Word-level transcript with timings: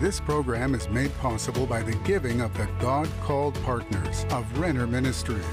This 0.00 0.20
program 0.20 0.76
is 0.76 0.88
made 0.88 1.12
possible 1.18 1.66
by 1.66 1.82
the 1.82 1.96
giving 2.04 2.40
of 2.40 2.56
the 2.56 2.68
God 2.78 3.08
called 3.20 3.60
partners 3.64 4.24
of 4.30 4.56
Renner 4.56 4.86
Ministries. 4.86 5.44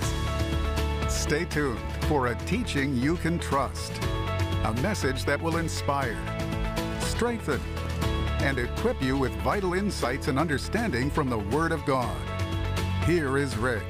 Stay 1.10 1.46
tuned 1.46 1.80
for 2.02 2.28
a 2.28 2.36
teaching 2.46 2.96
you 2.96 3.16
can 3.16 3.40
trust, 3.40 3.92
a 4.64 4.74
message 4.84 5.26
that 5.26 5.42
will 5.42 5.58
inspire, 5.58 6.16
strengthen, 7.00 7.60
and 8.42 8.60
equip 8.60 9.02
you 9.02 9.18
with 9.18 9.32
vital 9.38 9.74
insights 9.74 10.28
and 10.28 10.38
understanding 10.38 11.10
from 11.10 11.28
the 11.28 11.40
Word 11.40 11.72
of 11.72 11.84
God. 11.84 12.16
Here 13.08 13.40
is 13.40 13.58
Rick. 13.58 13.82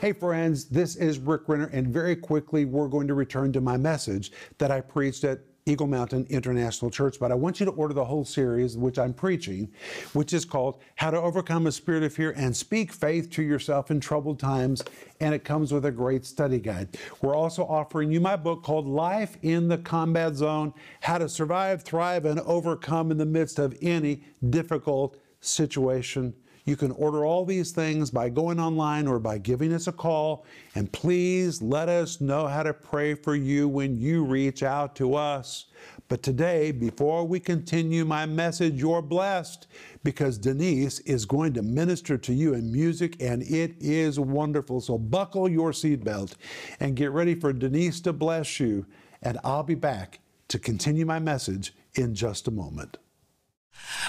Hey, 0.00 0.14
friends, 0.14 0.64
this 0.64 0.96
is 0.96 1.18
Rick 1.18 1.42
Renner, 1.46 1.68
and 1.74 1.88
very 1.88 2.16
quickly 2.16 2.64
we're 2.64 2.88
going 2.88 3.08
to 3.08 3.14
return 3.14 3.52
to 3.52 3.60
my 3.60 3.76
message 3.76 4.32
that 4.56 4.70
I 4.70 4.80
preached 4.80 5.24
at 5.24 5.40
Eagle 5.68 5.86
Mountain 5.86 6.26
International 6.30 6.90
Church. 6.90 7.18
But 7.20 7.30
I 7.30 7.34
want 7.34 7.60
you 7.60 7.66
to 7.66 7.72
order 7.72 7.92
the 7.92 8.04
whole 8.04 8.24
series, 8.24 8.76
which 8.76 8.98
I'm 8.98 9.12
preaching, 9.12 9.70
which 10.14 10.32
is 10.32 10.44
called 10.44 10.80
How 10.96 11.10
to 11.10 11.20
Overcome 11.20 11.66
a 11.66 11.72
Spirit 11.72 12.02
of 12.02 12.12
Fear 12.12 12.32
and 12.36 12.56
Speak 12.56 12.92
Faith 12.92 13.30
to 13.30 13.42
Yourself 13.42 13.90
in 13.90 14.00
Troubled 14.00 14.38
Times. 14.38 14.82
And 15.20 15.34
it 15.34 15.44
comes 15.44 15.72
with 15.72 15.84
a 15.84 15.90
great 15.90 16.24
study 16.24 16.58
guide. 16.58 16.96
We're 17.20 17.36
also 17.36 17.64
offering 17.64 18.10
you 18.10 18.20
my 18.20 18.36
book 18.36 18.62
called 18.62 18.86
Life 18.86 19.36
in 19.42 19.68
the 19.68 19.78
Combat 19.78 20.34
Zone 20.34 20.72
How 21.00 21.18
to 21.18 21.28
Survive, 21.28 21.82
Thrive, 21.82 22.24
and 22.24 22.40
Overcome 22.40 23.10
in 23.10 23.18
the 23.18 23.26
Midst 23.26 23.58
of 23.58 23.76
Any 23.82 24.22
Difficult 24.48 25.18
Situation. 25.40 26.34
You 26.68 26.76
can 26.76 26.90
order 26.90 27.24
all 27.24 27.46
these 27.46 27.70
things 27.70 28.10
by 28.10 28.28
going 28.28 28.60
online 28.60 29.06
or 29.06 29.18
by 29.18 29.38
giving 29.38 29.72
us 29.72 29.86
a 29.86 29.92
call. 29.92 30.44
And 30.74 30.92
please 30.92 31.62
let 31.62 31.88
us 31.88 32.20
know 32.20 32.46
how 32.46 32.62
to 32.62 32.74
pray 32.74 33.14
for 33.14 33.34
you 33.34 33.66
when 33.66 33.96
you 33.96 34.22
reach 34.22 34.62
out 34.62 34.94
to 34.96 35.14
us. 35.14 35.64
But 36.08 36.22
today, 36.22 36.72
before 36.72 37.26
we 37.26 37.40
continue 37.40 38.04
my 38.04 38.26
message, 38.26 38.74
you're 38.74 39.00
blessed 39.00 39.66
because 40.04 40.36
Denise 40.36 40.98
is 41.00 41.24
going 41.24 41.54
to 41.54 41.62
minister 41.62 42.18
to 42.18 42.34
you 42.34 42.52
in 42.52 42.70
music 42.70 43.16
and 43.18 43.42
it 43.44 43.74
is 43.80 44.20
wonderful. 44.20 44.82
So 44.82 44.98
buckle 44.98 45.48
your 45.48 45.70
seatbelt 45.70 46.34
and 46.80 46.94
get 46.94 47.12
ready 47.12 47.34
for 47.34 47.54
Denise 47.54 48.02
to 48.02 48.12
bless 48.12 48.60
you. 48.60 48.84
And 49.22 49.38
I'll 49.42 49.62
be 49.62 49.74
back 49.74 50.20
to 50.48 50.58
continue 50.58 51.06
my 51.06 51.18
message 51.18 51.72
in 51.94 52.14
just 52.14 52.46
a 52.46 52.50
moment. 52.50 52.98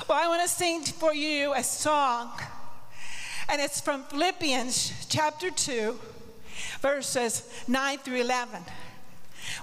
Well, 0.08 0.18
I 0.22 0.28
want 0.28 0.42
to 0.42 0.48
sing 0.48 0.84
for 0.84 1.14
you 1.14 1.54
a 1.54 1.64
song, 1.64 2.32
and 3.48 3.62
it's 3.62 3.82
from 3.82 4.04
Philippians 4.04 5.08
chapter 5.08 5.50
2, 5.50 5.98
verses 6.82 7.48
9 7.68 7.98
through 8.00 8.22
11, 8.22 8.62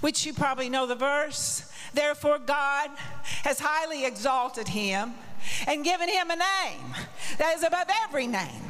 which 0.01 0.27
you 0.27 0.33
probably 0.33 0.69
know 0.69 0.87
the 0.87 0.95
verse. 0.95 1.71
Therefore, 1.95 2.39
God 2.39 2.91
has 3.45 3.59
highly 3.61 4.05
exalted 4.05 4.69
him 4.69 5.15
and 5.67 5.85
given 5.85 6.09
him 6.09 6.31
a 6.31 6.37
name 6.37 6.95
that 7.39 7.57
is 7.57 7.63
above 7.63 7.87
every 8.05 8.27
name, 8.27 8.63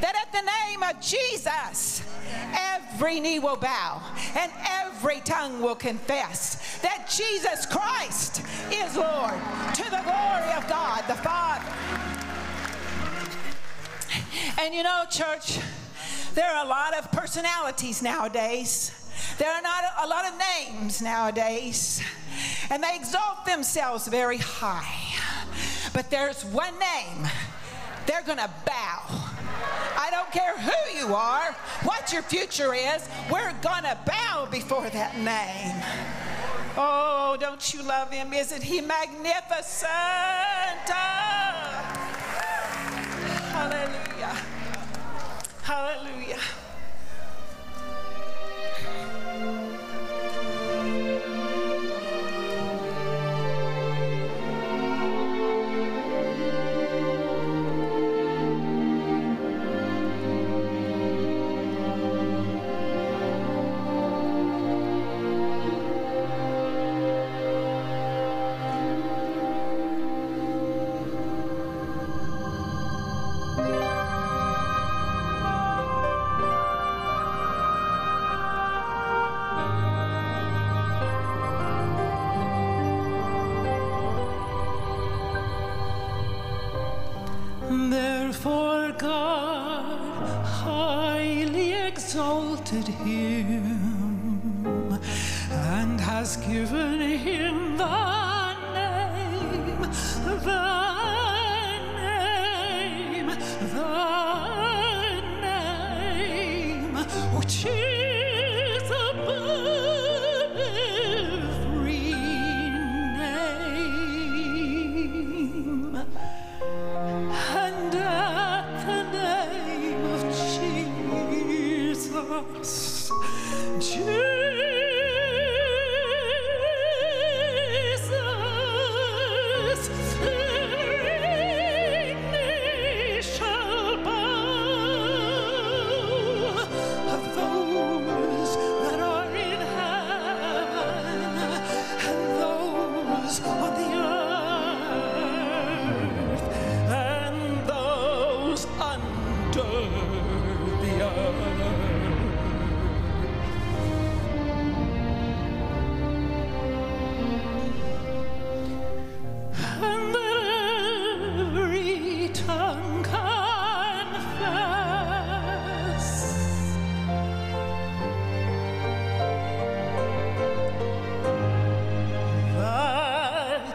that 0.00 0.14
at 0.16 0.32
the 0.32 0.42
name 0.68 0.82
of 0.82 1.00
Jesus, 1.00 2.02
every 2.52 3.20
knee 3.20 3.38
will 3.38 3.56
bow 3.56 4.02
and 4.36 4.52
every 4.68 5.20
tongue 5.20 5.60
will 5.60 5.74
confess 5.74 6.78
that 6.80 7.08
Jesus 7.10 7.66
Christ 7.66 8.42
is 8.72 8.96
Lord 8.96 9.34
to 9.74 9.84
the 9.84 10.00
glory 10.04 10.52
of 10.56 10.68
God 10.68 10.79
And 14.70 14.76
you 14.76 14.84
know, 14.84 15.02
church, 15.10 15.58
there 16.34 16.48
are 16.48 16.64
a 16.64 16.68
lot 16.68 16.96
of 16.96 17.10
personalities 17.10 18.04
nowadays. 18.04 18.92
There 19.36 19.50
are 19.50 19.60
not 19.60 19.82
a 20.00 20.06
lot 20.06 20.24
of 20.26 20.34
names 20.38 21.02
nowadays, 21.02 22.00
and 22.70 22.80
they 22.80 22.94
exalt 22.94 23.44
themselves 23.44 24.06
very 24.06 24.36
high. 24.36 24.94
But 25.92 26.08
there's 26.08 26.44
one 26.44 26.72
name 26.78 27.26
they're 28.06 28.22
going 28.22 28.38
to 28.38 28.48
bow. 28.64 29.00
I 29.98 30.06
don't 30.12 30.30
care 30.30 30.56
who 30.56 30.96
you 30.96 31.16
are, 31.16 31.50
what 31.82 32.12
your 32.12 32.22
future 32.22 32.72
is, 32.72 33.08
we're 33.28 33.52
going 33.62 33.82
to 33.82 33.98
bow 34.06 34.46
before 34.52 34.88
that 34.88 35.18
name. 35.18 35.82
Oh, 36.76 37.36
don't 37.40 37.74
you 37.74 37.82
love 37.82 38.12
him? 38.12 38.32
Isn't 38.32 38.62
he 38.62 38.80
magnificent? 38.80 39.90
Oh, 40.90 41.82
hallelujah. 43.50 44.09
Hallelujah. 45.70 46.40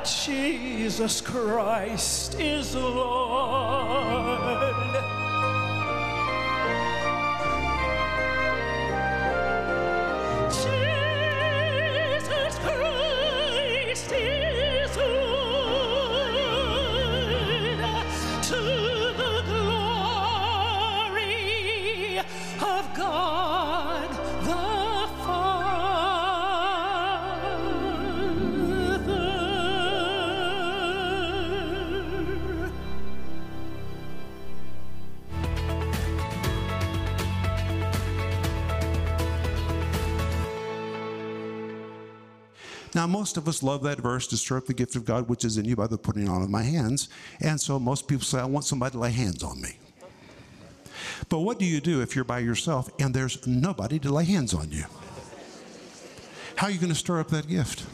Jesus 0.06 1.20
Christ 1.20 2.40
is 2.40 2.76
Lord. 2.76 4.36
Now, 42.96 43.06
most 43.06 43.36
of 43.36 43.50
us 43.50 43.62
love 43.62 43.84
that 43.84 43.98
verse 43.98 44.26
to 44.28 44.38
stir 44.38 44.58
up 44.58 44.68
the 44.68 44.74
gift 44.74 44.96
of 44.96 45.04
God 45.04 45.28
which 45.28 45.44
is 45.44 45.58
in 45.58 45.66
you 45.66 45.76
by 45.76 45.88
the 45.88 45.98
putting 45.98 46.30
on 46.30 46.42
of 46.42 46.50
my 46.50 46.64
hands. 46.64 47.10
And 47.42 47.60
so 47.60 47.78
most 47.78 48.08
people 48.08 48.24
say, 48.24 48.40
I 48.40 48.46
want 48.46 48.64
somebody 48.64 48.94
to 48.94 49.00
lay 49.00 49.12
hands 49.12 49.44
on 49.44 49.62
me. 49.62 49.78
But 51.28 51.40
what 51.40 51.60
do 51.60 51.66
you 51.66 51.82
do 51.82 52.02
if 52.02 52.16
you're 52.16 52.24
by 52.24 52.40
yourself 52.40 52.90
and 52.98 53.14
there's 53.14 53.46
nobody 53.46 54.00
to 54.00 54.10
lay 54.14 54.24
hands 54.24 54.54
on 54.54 54.72
you? 54.72 54.86
How 56.56 56.68
are 56.68 56.72
you 56.72 56.80
going 56.80 56.94
to 56.94 56.98
stir 56.98 57.20
up 57.20 57.28
that 57.30 57.50
gift? 57.50 57.86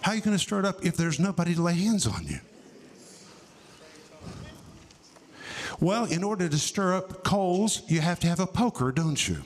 How 0.00 0.12
are 0.12 0.14
you 0.14 0.22
going 0.22 0.36
to 0.36 0.42
stir 0.42 0.60
it 0.60 0.64
up 0.64 0.82
if 0.82 0.96
there's 0.96 1.20
nobody 1.20 1.54
to 1.54 1.60
lay 1.60 1.74
hands 1.74 2.06
on 2.06 2.26
you? 2.26 2.38
Well, 5.80 6.06
in 6.06 6.24
order 6.24 6.48
to 6.48 6.58
stir 6.58 6.94
up 6.94 7.24
coals, 7.24 7.82
you 7.88 8.00
have 8.00 8.20
to 8.20 8.26
have 8.26 8.40
a 8.40 8.46
poker, 8.46 8.90
don't 8.90 9.28
you? 9.28 9.42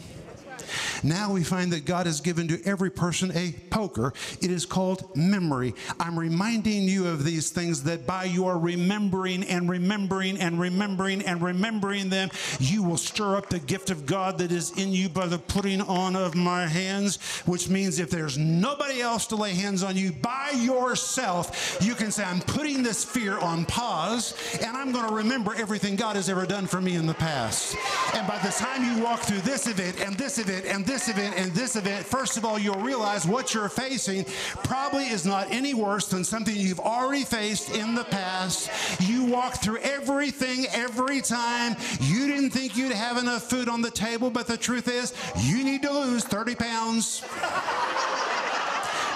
Now 1.03 1.33
we 1.33 1.45
find 1.45 1.73
that 1.73 1.85
God 1.85 2.07
has 2.07 2.21
given 2.21 2.49
to 2.49 2.61
every 2.65 2.91
person 2.91 3.31
a 3.35 3.53
poker. 3.71 4.13
It 4.41 4.51
is 4.51 4.67
called 4.67 5.17
memory. 5.17 5.75
I'm 5.99 6.19
reminding 6.19 6.85
you 6.85 7.07
of 7.09 7.25
these 7.25 7.51
things 7.51 7.83
that 7.85 8.07
by 8.07 8.25
your 8.25 8.59
remembering 8.59 9.45
and 9.45 9.69
remembering 9.69 10.39
and 10.39 10.61
remembering 10.61 11.23
and 11.23 11.43
remembering 11.43 12.09
them, 12.09 12.31
you 12.59 12.83
will 12.83 12.97
stir 12.97 13.37
up 13.37 13.49
the 13.49 13.59
gift 13.59 13.91
of 13.91 14.07
God 14.07 14.39
that 14.39 14.53
is 14.53 14.77
in 14.79 14.93
you 14.93 15.09
by 15.09 15.27
the 15.27 15.39
putting 15.39 15.81
on 15.81 16.17
of 16.17 16.35
my 16.35 16.67
hands, 16.67 17.17
which 17.47 17.69
means 17.69 17.99
if 17.99 18.11
there's 18.11 18.37
nobody 18.37 19.01
else 19.01 19.27
to 19.29 19.37
lay 19.37 19.55
hands 19.55 19.83
on 19.83 19.97
you 19.97 20.13
by 20.13 20.51
yourself, 20.55 21.79
you 21.81 21.95
can 21.95 22.11
say, 22.11 22.25
I'm 22.25 22.41
putting 22.41 22.83
this 22.83 23.05
fear 23.05 23.39
on 23.39 23.65
pause 23.65 24.35
and 24.63 24.77
I'm 24.77 24.93
going 24.93 25.09
to 25.09 25.15
remember 25.15 25.55
everything 25.55 25.97
God 25.97 26.17
has 26.17 26.29
ever 26.29 26.47
done 26.47 26.67
for 26.67 26.81
me 26.81 26.97
in 26.97 27.07
the 27.07 27.15
past. 27.15 27.77
And 28.15 28.27
by 28.27 28.39
the 28.39 28.51
time 28.51 28.85
you 28.85 29.03
walk 29.03 29.21
through 29.21 29.41
this 29.41 29.67
event 29.67 30.01
and 30.01 30.15
this 30.17 30.39
event 30.39 30.67
and 30.67 30.85
this 30.85 30.90
event 30.91 31.35
and 31.37 31.53
this 31.53 31.77
event, 31.77 32.05
first 32.05 32.37
of 32.37 32.45
all, 32.45 32.59
you'll 32.59 32.75
realize 32.81 33.27
what 33.27 33.55
you're 33.55 33.69
facing 33.69 34.25
probably 34.65 35.05
is 35.07 35.25
not 35.25 35.51
any 35.51 35.75
worse 35.75 36.09
than 36.09 36.25
something 36.25 36.55
you've 36.55 36.81
already 36.81 37.25
faced 37.25 37.71
in 37.75 37.95
the 37.95 38.05
past. 38.05 38.71
You 39.01 39.25
walk 39.25 39.63
through 39.63 39.79
everything 39.79 40.67
every 40.73 41.21
time. 41.21 41.77
You 42.01 42.27
didn't 42.27 42.51
think 42.51 42.77
you'd 42.77 42.93
have 42.93 43.19
enough 43.19 43.45
food 43.45 43.69
on 43.69 43.83
the 43.83 43.91
table, 43.91 44.31
but 44.31 44.47
the 44.47 44.57
truth 44.57 44.89
is, 44.89 45.15
you 45.37 45.63
need 45.65 45.83
to 45.83 45.93
lose 45.93 46.25
30 46.25 46.55
pounds. 46.57 47.23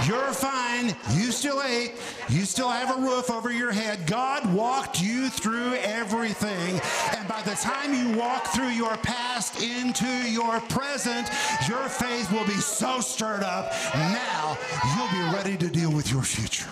You're 0.06 0.32
fine. 0.32 0.96
You 1.12 1.32
still 1.32 1.62
ate. 1.62 1.92
You 2.28 2.44
still 2.44 2.68
have 2.68 2.96
a 2.96 3.00
roof 3.00 3.30
over 3.30 3.52
your 3.52 3.72
head. 3.72 4.06
God 4.06 4.52
walked 4.52 5.00
you 5.00 5.28
through 5.28 5.74
everything. 5.74 6.80
And 7.16 7.28
by 7.28 7.42
the 7.42 7.54
time 7.54 7.94
you 7.94 8.18
walk 8.18 8.48
through 8.48 8.68
your 8.70 8.96
past 8.98 9.62
into 9.62 10.06
your 10.30 10.60
present, 10.60 11.28
your 11.68 11.88
faith 11.88 12.30
will 12.32 12.46
be 12.46 12.60
so 12.60 13.00
stirred 13.00 13.42
up. 13.42 13.72
Now 13.94 14.58
you'll 14.96 15.10
be 15.12 15.36
ready 15.36 15.56
to 15.56 15.68
deal 15.68 15.92
with 15.92 16.10
your 16.10 16.22
future. 16.22 16.68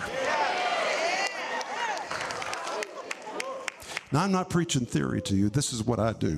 Now, 4.13 4.21
I'm 4.21 4.31
not 4.31 4.47
preaching 4.47 4.85
theory 4.85 5.23
to 5.23 5.35
you. 5.35 5.49
This 5.49 5.73
is 5.73 5.83
what 5.83 5.99
I 5.99 6.13
do. 6.13 6.37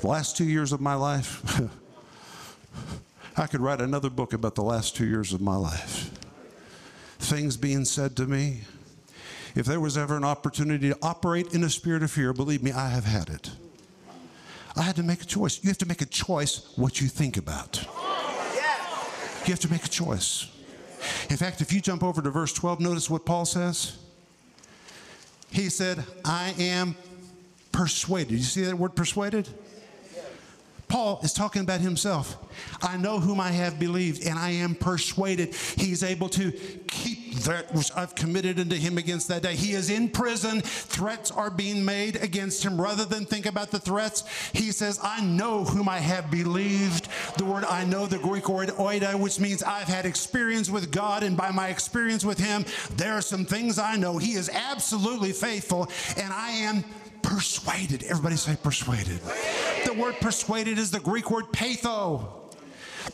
The 0.00 0.06
last 0.06 0.36
two 0.36 0.44
years 0.44 0.72
of 0.72 0.80
my 0.80 0.94
life, 0.94 1.60
I 3.38 3.46
could 3.46 3.60
write 3.60 3.80
another 3.80 4.10
book 4.10 4.32
about 4.32 4.56
the 4.56 4.62
last 4.62 4.96
two 4.96 5.06
years 5.06 5.32
of 5.32 5.40
my 5.40 5.54
life. 5.54 6.10
Things 7.20 7.56
being 7.56 7.84
said 7.84 8.16
to 8.16 8.26
me. 8.26 8.62
If 9.54 9.64
there 9.64 9.80
was 9.80 9.96
ever 9.96 10.16
an 10.16 10.24
opportunity 10.24 10.88
to 10.88 10.98
operate 11.02 11.54
in 11.54 11.62
a 11.62 11.70
spirit 11.70 12.02
of 12.02 12.10
fear, 12.10 12.32
believe 12.32 12.62
me, 12.62 12.72
I 12.72 12.88
have 12.88 13.04
had 13.04 13.28
it. 13.28 13.50
I 14.76 14.82
had 14.82 14.96
to 14.96 15.02
make 15.02 15.22
a 15.22 15.24
choice. 15.24 15.62
You 15.62 15.70
have 15.70 15.78
to 15.78 15.86
make 15.86 16.02
a 16.02 16.06
choice 16.06 16.72
what 16.76 17.00
you 17.00 17.08
think 17.08 17.36
about. 17.36 17.84
You 19.46 19.52
have 19.52 19.60
to 19.60 19.70
make 19.70 19.84
a 19.84 19.88
choice. 19.88 20.48
In 21.30 21.36
fact, 21.36 21.60
if 21.60 21.72
you 21.72 21.80
jump 21.80 22.02
over 22.02 22.20
to 22.20 22.30
verse 22.30 22.52
12, 22.52 22.80
notice 22.80 23.08
what 23.08 23.24
Paul 23.24 23.44
says. 23.44 23.98
He 25.50 25.70
said, 25.70 26.04
I 26.24 26.54
am 26.58 26.96
persuaded. 27.72 28.32
You 28.32 28.42
see 28.42 28.62
that 28.62 28.76
word 28.76 28.94
persuaded? 28.94 29.48
Paul 30.88 31.20
is 31.22 31.32
talking 31.32 31.62
about 31.62 31.80
himself. 31.80 32.36
I 32.82 32.96
know 32.96 33.20
whom 33.20 33.40
I 33.40 33.50
have 33.50 33.78
believed, 33.78 34.26
and 34.26 34.38
I 34.38 34.50
am 34.50 34.74
persuaded 34.74 35.54
he's 35.54 36.02
able 36.02 36.28
to 36.30 36.50
keep 36.88 37.34
that 37.44 37.72
which 37.74 37.90
I've 37.94 38.14
committed 38.14 38.58
unto 38.58 38.76
him 38.76 38.98
against 38.98 39.28
that 39.28 39.42
day. 39.42 39.54
He 39.54 39.72
is 39.72 39.90
in 39.90 40.08
prison. 40.08 40.60
Threats 40.62 41.30
are 41.30 41.50
being 41.50 41.84
made 41.84 42.16
against 42.16 42.64
him. 42.64 42.80
Rather 42.80 43.04
than 43.04 43.26
think 43.26 43.46
about 43.46 43.70
the 43.70 43.78
threats, 43.78 44.24
he 44.52 44.72
says, 44.72 44.98
I 45.02 45.22
know 45.24 45.64
whom 45.64 45.88
I 45.88 45.98
have 45.98 46.30
believed. 46.30 47.08
The 47.36 47.44
word 47.44 47.64
I 47.64 47.84
know, 47.84 48.06
the 48.06 48.18
Greek 48.18 48.48
word 48.48 48.70
oida, 48.70 49.18
which 49.18 49.38
means 49.38 49.62
I've 49.62 49.88
had 49.88 50.06
experience 50.06 50.70
with 50.70 50.90
God, 50.90 51.22
and 51.22 51.36
by 51.36 51.50
my 51.50 51.68
experience 51.68 52.24
with 52.24 52.38
him, 52.38 52.64
there 52.96 53.12
are 53.12 53.22
some 53.22 53.44
things 53.44 53.78
I 53.78 53.96
know. 53.96 54.18
He 54.18 54.32
is 54.32 54.48
absolutely 54.48 55.32
faithful, 55.32 55.88
and 56.16 56.32
I 56.32 56.50
am 56.50 56.84
persuaded. 57.28 58.04
Everybody 58.04 58.36
say 58.36 58.56
persuaded. 58.62 59.20
The 59.84 59.92
word 59.92 60.14
persuaded 60.18 60.78
is 60.78 60.90
the 60.90 61.00
Greek 61.00 61.30
word 61.30 61.44
peitho. 61.52 62.26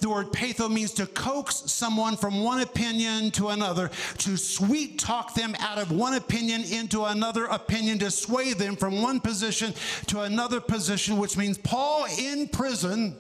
The 0.01 0.09
word 0.09 0.27
peitho 0.27 0.71
means 0.71 0.93
to 0.95 1.07
coax 1.07 1.57
someone 1.67 2.17
from 2.17 2.43
one 2.43 2.61
opinion 2.61 3.33
to 3.33 3.49
another, 3.49 3.91
to 4.19 4.37
sweet 4.37 5.01
talk 5.01 5.35
them 5.35 5.57
out 5.59 5.79
of 5.79 5.91
one 5.91 6.15
opinion 6.15 6.63
into 6.63 7.05
another 7.05 7.47
opinion, 7.47 7.99
to 8.01 8.11
sway 8.11 8.53
them 8.53 8.77
from 8.77 9.03
one 9.03 9.19
position 9.19 9.75
to 10.07 10.21
another 10.21 10.61
position, 10.61 11.17
which 11.17 11.37
means 11.37 11.59
Paul 11.59 12.07
in 12.17 12.49
prison 12.49 13.17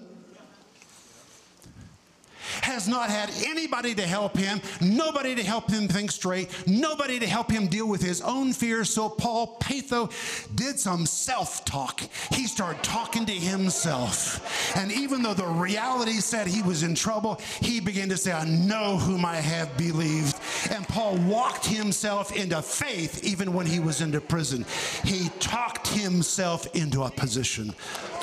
has 2.65 2.89
not 2.89 3.11
had 3.11 3.31
anybody 3.47 3.95
to 3.95 4.07
help 4.07 4.35
him, 4.39 4.59
nobody 4.81 5.35
to 5.35 5.43
help 5.43 5.71
him 5.71 5.87
think 5.87 6.11
straight, 6.11 6.49
nobody 6.67 7.19
to 7.19 7.27
help 7.27 7.51
him 7.51 7.67
deal 7.67 7.87
with 7.87 8.01
his 8.01 8.23
own 8.23 8.55
fears. 8.55 8.89
So 8.89 9.11
Paul 9.11 9.59
Peitho 9.61 10.11
did 10.57 10.81
some 10.81 11.05
self 11.05 11.63
talk. 11.67 12.01
He 12.31 12.47
started 12.47 12.83
talking 12.83 13.27
to 13.27 13.33
himself. 13.33 14.77
And 14.77 14.91
even 14.91 15.23
though 15.23 15.35
the 15.35 15.47
reality 15.47 16.21
said 16.21 16.47
he 16.47 16.63
was 16.63 16.83
in 16.83 16.95
trouble, 16.95 17.39
he 17.61 17.81
began 17.81 18.09
to 18.09 18.17
say, 18.17 18.33
I 18.33 18.47
know 18.47 18.97
whom 18.97 19.27
I 19.27 19.37
have 19.37 19.77
believed. 19.77 20.37
And 20.71 20.89
Paul 20.89 21.19
walked 21.19 21.67
himself 21.67 22.35
into 22.35 22.63
faith 22.63 23.23
even 23.23 23.53
when 23.53 23.67
he 23.67 23.79
was 23.79 24.01
into 24.01 24.23
prison. 24.23 24.65
He 25.05 25.29
talked 25.39 25.89
himself 25.89 26.67
into 26.75 27.03
a 27.03 27.11
position 27.11 27.75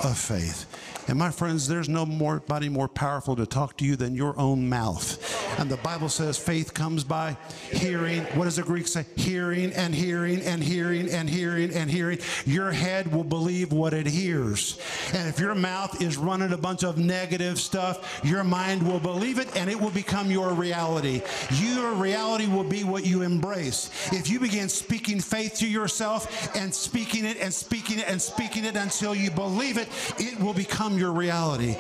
of 0.03 0.17
faith. 0.17 0.65
And 1.11 1.19
my 1.19 1.29
friends, 1.29 1.67
there's 1.67 1.89
nobody 1.89 2.69
more 2.69 2.87
powerful 2.87 3.35
to 3.35 3.45
talk 3.45 3.75
to 3.79 3.85
you 3.85 3.97
than 3.97 4.15
your 4.15 4.39
own 4.39 4.69
mouth. 4.69 5.59
And 5.59 5.69
the 5.69 5.75
Bible 5.75 6.07
says 6.07 6.37
faith 6.37 6.73
comes 6.73 7.03
by 7.03 7.35
hearing. 7.69 8.21
What 8.35 8.45
does 8.45 8.55
the 8.55 8.63
Greek 8.63 8.87
say? 8.87 9.05
Hearing 9.17 9.73
and 9.73 9.93
hearing 9.93 10.39
and 10.39 10.63
hearing 10.63 11.09
and 11.09 11.29
hearing 11.29 11.73
and 11.73 11.91
hearing. 11.91 12.19
Your 12.45 12.71
head 12.71 13.13
will 13.13 13.25
believe 13.25 13.73
what 13.73 13.93
it 13.93 14.07
hears. 14.07 14.79
And 15.13 15.27
if 15.27 15.37
your 15.37 15.53
mouth 15.53 16.01
is 16.01 16.15
running 16.15 16.53
a 16.53 16.57
bunch 16.57 16.85
of 16.85 16.97
negative 16.97 17.59
stuff, 17.59 18.21
your 18.23 18.45
mind 18.45 18.81
will 18.81 19.01
believe 19.01 19.37
it 19.37 19.53
and 19.57 19.69
it 19.69 19.81
will 19.81 19.89
become 19.89 20.31
your 20.31 20.53
reality. 20.53 21.21
Your 21.55 21.91
reality 21.91 22.47
will 22.47 22.63
be 22.63 22.85
what 22.85 23.05
you 23.05 23.21
embrace. 23.21 23.89
If 24.13 24.29
you 24.29 24.39
begin 24.39 24.69
speaking 24.69 25.19
faith 25.19 25.55
to 25.55 25.67
yourself 25.67 26.55
and 26.55 26.73
speaking 26.73 27.25
it 27.25 27.35
and 27.35 27.53
speaking 27.53 27.99
it 27.99 28.07
and 28.07 28.21
speaking 28.21 28.63
it 28.63 28.77
until 28.77 29.13
you 29.13 29.29
believe 29.29 29.77
it, 29.77 29.89
it 30.17 30.39
will 30.39 30.53
become 30.53 31.00
your 31.01 31.11
reality. 31.11 31.75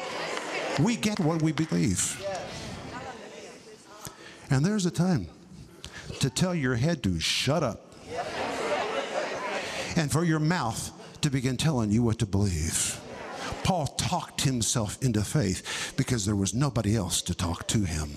We 0.79 0.97
get 0.97 1.19
what 1.19 1.41
we 1.41 1.51
believe. 1.51 2.21
And 4.49 4.65
there's 4.65 4.85
a 4.85 4.91
time 4.91 5.27
to 6.19 6.29
tell 6.29 6.53
your 6.53 6.75
head 6.75 7.03
to 7.03 7.19
shut 7.19 7.63
up 7.63 7.95
and 9.95 10.11
for 10.11 10.25
your 10.25 10.39
mouth 10.39 10.91
to 11.21 11.29
begin 11.29 11.55
telling 11.55 11.91
you 11.91 12.03
what 12.03 12.19
to 12.19 12.25
believe. 12.25 12.99
Paul 13.63 13.87
talked 13.87 14.41
himself 14.41 15.01
into 15.03 15.21
faith 15.23 15.93
because 15.95 16.25
there 16.25 16.35
was 16.35 16.53
nobody 16.53 16.95
else 16.95 17.21
to 17.23 17.35
talk 17.35 17.67
to 17.67 17.79
him. 17.79 18.09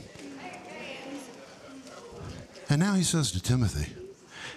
And 2.70 2.80
now 2.80 2.94
he 2.94 3.02
says 3.02 3.30
to 3.32 3.42
Timothy, 3.42 3.92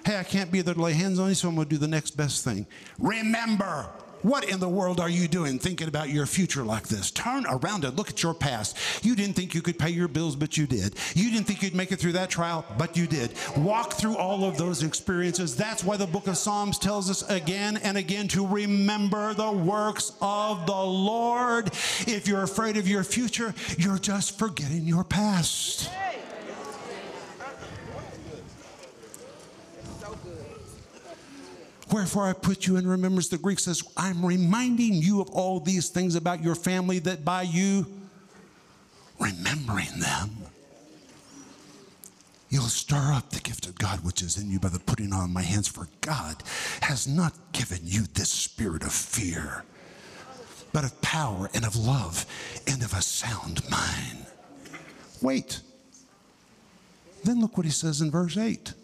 Hey, 0.05 0.17
I 0.17 0.23
can't 0.23 0.49
be 0.49 0.61
there 0.61 0.73
to 0.73 0.81
lay 0.81 0.93
hands 0.93 1.19
on 1.19 1.27
you, 1.27 1.35
so 1.35 1.49
I'm 1.49 1.55
going 1.55 1.67
to 1.67 1.75
do 1.75 1.77
the 1.77 1.87
next 1.87 2.11
best 2.11 2.45
thing. 2.45 2.65
Remember. 2.97 3.89
What 4.21 4.49
in 4.49 4.59
the 4.59 4.69
world 4.69 4.99
are 4.99 5.09
you 5.09 5.27
doing 5.27 5.59
thinking 5.59 5.87
about 5.87 6.09
your 6.09 6.25
future 6.25 6.63
like 6.63 6.87
this? 6.87 7.11
Turn 7.11 7.45
around 7.47 7.85
and 7.85 7.95
look 7.95 8.09
at 8.09 8.23
your 8.23 8.33
past. 8.33 8.77
You 9.03 9.15
didn't 9.15 9.35
think 9.35 9.53
you 9.53 9.61
could 9.61 9.77
pay 9.77 9.89
your 9.89 10.07
bills, 10.07 10.35
but 10.35 10.57
you 10.57 10.65
did. 10.65 10.95
You 11.13 11.29
didn't 11.31 11.45
think 11.45 11.61
you'd 11.61 11.75
make 11.75 11.91
it 11.91 11.97
through 11.97 12.13
that 12.13 12.29
trial, 12.29 12.65
but 12.77 12.97
you 12.97 13.05
did. 13.05 13.33
Walk 13.55 13.93
through 13.93 14.17
all 14.17 14.43
of 14.43 14.57
those 14.57 14.83
experiences. 14.83 15.55
That's 15.55 15.83
why 15.83 15.97
the 15.97 16.07
book 16.07 16.27
of 16.27 16.37
Psalms 16.37 16.79
tells 16.79 17.09
us 17.09 17.27
again 17.29 17.77
and 17.77 17.97
again 17.97 18.27
to 18.29 18.45
remember 18.45 19.33
the 19.33 19.51
works 19.51 20.13
of 20.21 20.65
the 20.65 20.73
Lord. 20.73 21.67
If 22.07 22.27
you're 22.27 22.43
afraid 22.43 22.77
of 22.77 22.87
your 22.87 23.03
future, 23.03 23.53
you're 23.77 23.99
just 23.99 24.37
forgetting 24.39 24.85
your 24.85 25.03
past. 25.03 25.89
Wherefore 31.97 32.27
I 32.27 32.33
put 32.33 32.67
you 32.67 32.77
in 32.77 32.87
remembrance. 32.87 33.27
The 33.27 33.39
Greek 33.39 33.57
says, 33.57 33.81
I'm 33.97 34.23
reminding 34.23 34.93
you 34.93 35.19
of 35.19 35.31
all 35.31 35.59
these 35.59 35.89
things 35.89 36.13
about 36.13 36.43
your 36.43 36.53
family 36.53 36.99
that 36.99 37.25
by 37.25 37.41
you 37.41 37.87
remembering 39.19 39.99
them, 39.99 40.29
you'll 42.49 42.65
stir 42.65 43.13
up 43.13 43.31
the 43.31 43.39
gift 43.39 43.65
of 43.65 43.79
God 43.79 44.05
which 44.05 44.21
is 44.21 44.37
in 44.37 44.51
you 44.51 44.59
by 44.59 44.69
the 44.69 44.77
putting 44.77 45.11
on 45.11 45.33
my 45.33 45.41
hands. 45.41 45.67
For 45.67 45.87
God 46.01 46.43
has 46.83 47.07
not 47.07 47.33
given 47.51 47.79
you 47.81 48.03
this 48.13 48.29
spirit 48.29 48.83
of 48.83 48.91
fear, 48.91 49.65
but 50.73 50.83
of 50.83 51.01
power 51.01 51.49
and 51.55 51.65
of 51.65 51.75
love 51.75 52.27
and 52.67 52.83
of 52.83 52.93
a 52.93 53.01
sound 53.01 53.67
mind. 53.71 54.27
Wait. 55.23 55.61
Then 57.23 57.41
look 57.41 57.57
what 57.57 57.65
he 57.65 57.71
says 57.71 58.01
in 58.01 58.11
verse 58.11 58.37
8. 58.37 58.75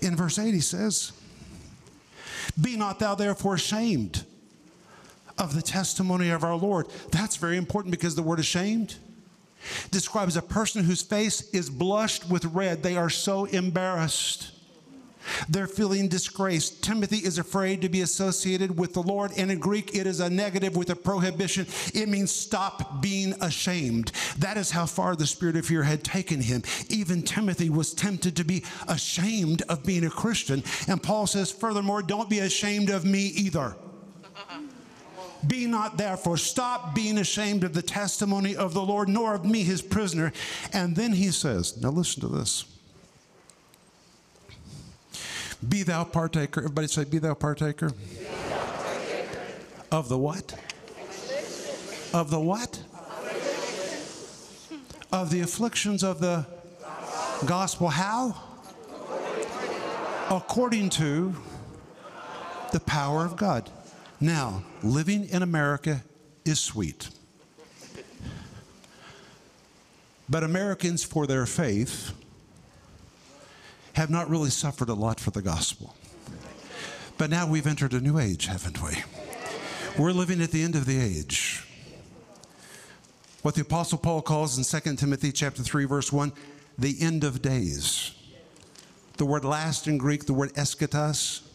In 0.00 0.16
verse 0.16 0.38
8, 0.38 0.52
he 0.52 0.60
says, 0.60 1.12
Be 2.60 2.76
not 2.76 2.98
thou 2.98 3.14
therefore 3.14 3.54
ashamed 3.54 4.24
of 5.38 5.54
the 5.54 5.62
testimony 5.62 6.30
of 6.30 6.44
our 6.44 6.56
Lord. 6.56 6.86
That's 7.10 7.36
very 7.36 7.56
important 7.56 7.90
because 7.90 8.14
the 8.14 8.22
word 8.22 8.38
ashamed 8.38 8.96
describes 9.90 10.36
a 10.36 10.42
person 10.42 10.84
whose 10.84 11.02
face 11.02 11.50
is 11.50 11.68
blushed 11.68 12.28
with 12.28 12.44
red. 12.46 12.82
They 12.82 12.96
are 12.96 13.10
so 13.10 13.46
embarrassed. 13.46 14.52
They're 15.48 15.66
feeling 15.66 16.08
disgraced. 16.08 16.82
Timothy 16.82 17.18
is 17.18 17.38
afraid 17.38 17.82
to 17.82 17.88
be 17.88 18.02
associated 18.02 18.78
with 18.78 18.94
the 18.94 19.02
Lord, 19.02 19.32
and 19.36 19.50
in 19.50 19.58
Greek, 19.58 19.94
it 19.94 20.06
is 20.06 20.20
a 20.20 20.30
negative 20.30 20.76
with 20.76 20.90
a 20.90 20.96
prohibition. 20.96 21.66
It 21.94 22.08
means 22.08 22.30
stop 22.30 23.02
being 23.02 23.34
ashamed. 23.40 24.12
That 24.38 24.56
is 24.56 24.70
how 24.70 24.86
far 24.86 25.16
the 25.16 25.26
spirit 25.26 25.56
of 25.56 25.66
fear 25.66 25.82
had 25.82 26.04
taken 26.04 26.40
him. 26.40 26.62
Even 26.88 27.22
Timothy 27.22 27.70
was 27.70 27.94
tempted 27.94 28.36
to 28.36 28.44
be 28.44 28.64
ashamed 28.88 29.62
of 29.68 29.84
being 29.84 30.04
a 30.04 30.10
Christian. 30.10 30.62
And 30.88 31.02
Paul 31.02 31.26
says, 31.26 31.50
furthermore, 31.50 32.02
don't 32.02 32.30
be 32.30 32.40
ashamed 32.40 32.90
of 32.90 33.04
me 33.04 33.26
either. 33.26 33.76
Be 35.46 35.66
not 35.66 35.96
therefore, 35.96 36.38
stop 36.38 36.94
being 36.94 37.18
ashamed 37.18 37.62
of 37.62 37.74
the 37.74 37.82
testimony 37.82 38.56
of 38.56 38.74
the 38.74 38.82
Lord, 38.82 39.08
nor 39.08 39.34
of 39.34 39.44
me, 39.44 39.62
his 39.62 39.82
prisoner. 39.82 40.32
And 40.72 40.96
then 40.96 41.12
he 41.12 41.30
says, 41.30 41.76
now 41.80 41.90
listen 41.90 42.22
to 42.22 42.28
this. 42.28 42.64
Be 45.66 45.82
thou 45.82 46.04
partaker. 46.04 46.60
Everybody 46.60 46.88
say, 46.88 47.04
Be 47.04 47.18
thou 47.18 47.34
partaker. 47.34 47.92
Of 49.90 50.08
the 50.08 50.18
what? 50.18 50.54
Of 52.12 52.30
the 52.30 52.40
what? 52.40 52.82
Of 55.12 55.30
the 55.30 55.40
afflictions 55.40 56.02
of 56.02 56.20
the 56.20 56.46
gospel. 57.46 57.88
How? 57.88 58.34
According 60.30 60.90
to 60.90 61.34
the 62.72 62.80
power 62.80 63.24
of 63.24 63.36
God. 63.36 63.70
Now, 64.20 64.62
living 64.82 65.28
in 65.28 65.42
America 65.42 66.02
is 66.44 66.60
sweet. 66.60 67.08
But 70.28 70.42
Americans, 70.42 71.04
for 71.04 71.26
their 71.26 71.46
faith, 71.46 72.12
have 73.96 74.10
not 74.10 74.28
really 74.28 74.50
suffered 74.50 74.90
a 74.90 74.94
lot 74.94 75.18
for 75.18 75.30
the 75.30 75.40
gospel. 75.40 75.94
But 77.16 77.30
now 77.30 77.48
we've 77.48 77.66
entered 77.66 77.94
a 77.94 78.00
new 78.00 78.18
age, 78.18 78.44
haven't 78.44 78.82
we? 78.82 79.02
We're 79.98 80.12
living 80.12 80.42
at 80.42 80.50
the 80.50 80.62
end 80.62 80.76
of 80.76 80.84
the 80.84 81.00
age. 81.00 81.66
What 83.40 83.54
the 83.54 83.62
apostle 83.62 83.96
Paul 83.96 84.20
calls 84.20 84.58
in 84.58 84.80
2 84.82 84.96
Timothy 84.96 85.32
chapter 85.32 85.62
3 85.62 85.86
verse 85.86 86.12
1, 86.12 86.30
the 86.76 86.96
end 87.00 87.24
of 87.24 87.40
days. 87.40 88.14
The 89.16 89.24
word 89.24 89.46
last 89.46 89.88
in 89.88 89.96
Greek, 89.96 90.26
the 90.26 90.34
word 90.34 90.52
eschatos, 90.56 91.45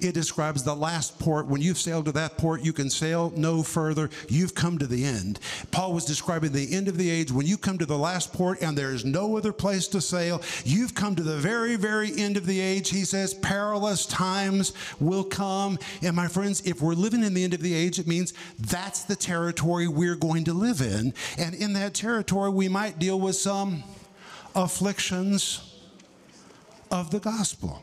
it 0.00 0.12
describes 0.12 0.62
the 0.62 0.74
last 0.74 1.18
port. 1.18 1.46
When 1.46 1.60
you've 1.60 1.78
sailed 1.78 2.06
to 2.06 2.12
that 2.12 2.38
port, 2.38 2.62
you 2.62 2.72
can 2.72 2.90
sail 2.90 3.32
no 3.36 3.62
further. 3.62 4.10
You've 4.28 4.54
come 4.54 4.78
to 4.78 4.86
the 4.86 5.04
end. 5.04 5.38
Paul 5.70 5.92
was 5.92 6.04
describing 6.04 6.52
the 6.52 6.74
end 6.74 6.88
of 6.88 6.96
the 6.96 7.10
age. 7.10 7.32
When 7.32 7.46
you 7.46 7.56
come 7.56 7.78
to 7.78 7.86
the 7.86 7.98
last 7.98 8.32
port 8.32 8.62
and 8.62 8.76
there 8.76 8.92
is 8.92 9.04
no 9.04 9.36
other 9.36 9.52
place 9.52 9.88
to 9.88 10.00
sail, 10.00 10.42
you've 10.64 10.94
come 10.94 11.14
to 11.16 11.22
the 11.22 11.36
very, 11.36 11.76
very 11.76 12.12
end 12.18 12.36
of 12.36 12.46
the 12.46 12.60
age. 12.60 12.90
He 12.90 13.04
says, 13.04 13.34
perilous 13.34 14.06
times 14.06 14.72
will 15.00 15.24
come. 15.24 15.78
And 16.02 16.16
my 16.16 16.28
friends, 16.28 16.62
if 16.66 16.80
we're 16.80 16.94
living 16.94 17.22
in 17.22 17.34
the 17.34 17.44
end 17.44 17.54
of 17.54 17.60
the 17.60 17.74
age, 17.74 17.98
it 17.98 18.06
means 18.06 18.34
that's 18.58 19.04
the 19.04 19.16
territory 19.16 19.88
we're 19.88 20.16
going 20.16 20.44
to 20.44 20.52
live 20.54 20.80
in. 20.80 21.14
And 21.38 21.54
in 21.54 21.72
that 21.74 21.94
territory, 21.94 22.50
we 22.50 22.68
might 22.68 22.98
deal 22.98 23.20
with 23.20 23.36
some 23.36 23.84
afflictions 24.54 25.68
of 26.90 27.10
the 27.10 27.20
gospel. 27.20 27.82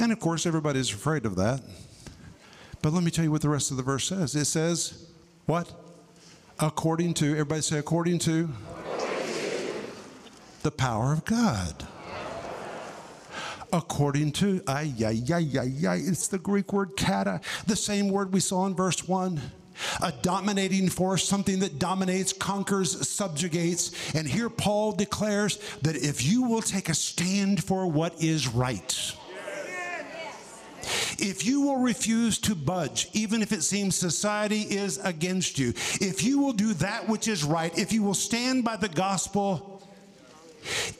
And 0.00 0.12
of 0.12 0.18
course, 0.18 0.46
everybody's 0.46 0.90
afraid 0.90 1.26
of 1.26 1.36
that. 1.36 1.60
But 2.80 2.94
let 2.94 3.04
me 3.04 3.10
tell 3.10 3.24
you 3.24 3.30
what 3.30 3.42
the 3.42 3.50
rest 3.50 3.70
of 3.70 3.76
the 3.76 3.82
verse 3.82 4.06
says. 4.08 4.34
It 4.34 4.46
says, 4.46 5.06
what? 5.44 5.70
According 6.58 7.14
to, 7.14 7.32
everybody 7.32 7.60
say, 7.60 7.78
according 7.78 8.18
to, 8.20 8.48
the 10.62 10.70
power 10.70 11.12
of 11.12 11.24
God. 11.26 11.86
According 13.72 14.32
to, 14.32 14.62
ay, 14.66 14.92
ay, 15.00 15.22
ay, 15.30 15.48
ay, 15.58 15.86
ay, 15.86 15.96
it's 15.96 16.28
the 16.28 16.38
Greek 16.38 16.72
word 16.72 16.96
kata, 16.96 17.40
the 17.66 17.76
same 17.76 18.08
word 18.08 18.32
we 18.32 18.40
saw 18.40 18.66
in 18.66 18.74
verse 18.74 19.06
1 19.06 19.40
a 20.02 20.12
dominating 20.20 20.90
force, 20.90 21.26
something 21.26 21.60
that 21.60 21.78
dominates, 21.78 22.34
conquers, 22.34 23.08
subjugates. 23.08 24.14
And 24.14 24.28
here 24.28 24.50
Paul 24.50 24.92
declares 24.92 25.58
that 25.80 25.96
if 25.96 26.22
you 26.22 26.42
will 26.42 26.60
take 26.60 26.90
a 26.90 26.94
stand 26.94 27.64
for 27.64 27.86
what 27.86 28.22
is 28.22 28.46
right, 28.46 29.14
if 31.20 31.44
you 31.44 31.60
will 31.62 31.78
refuse 31.78 32.38
to 32.38 32.54
budge, 32.54 33.08
even 33.12 33.42
if 33.42 33.52
it 33.52 33.62
seems 33.62 33.96
society 33.96 34.62
is 34.62 34.98
against 34.98 35.58
you, 35.58 35.70
if 36.00 36.22
you 36.22 36.40
will 36.40 36.52
do 36.52 36.74
that 36.74 37.08
which 37.08 37.28
is 37.28 37.44
right, 37.44 37.76
if 37.78 37.92
you 37.92 38.02
will 38.02 38.14
stand 38.14 38.64
by 38.64 38.76
the 38.76 38.88
gospel, 38.88 39.70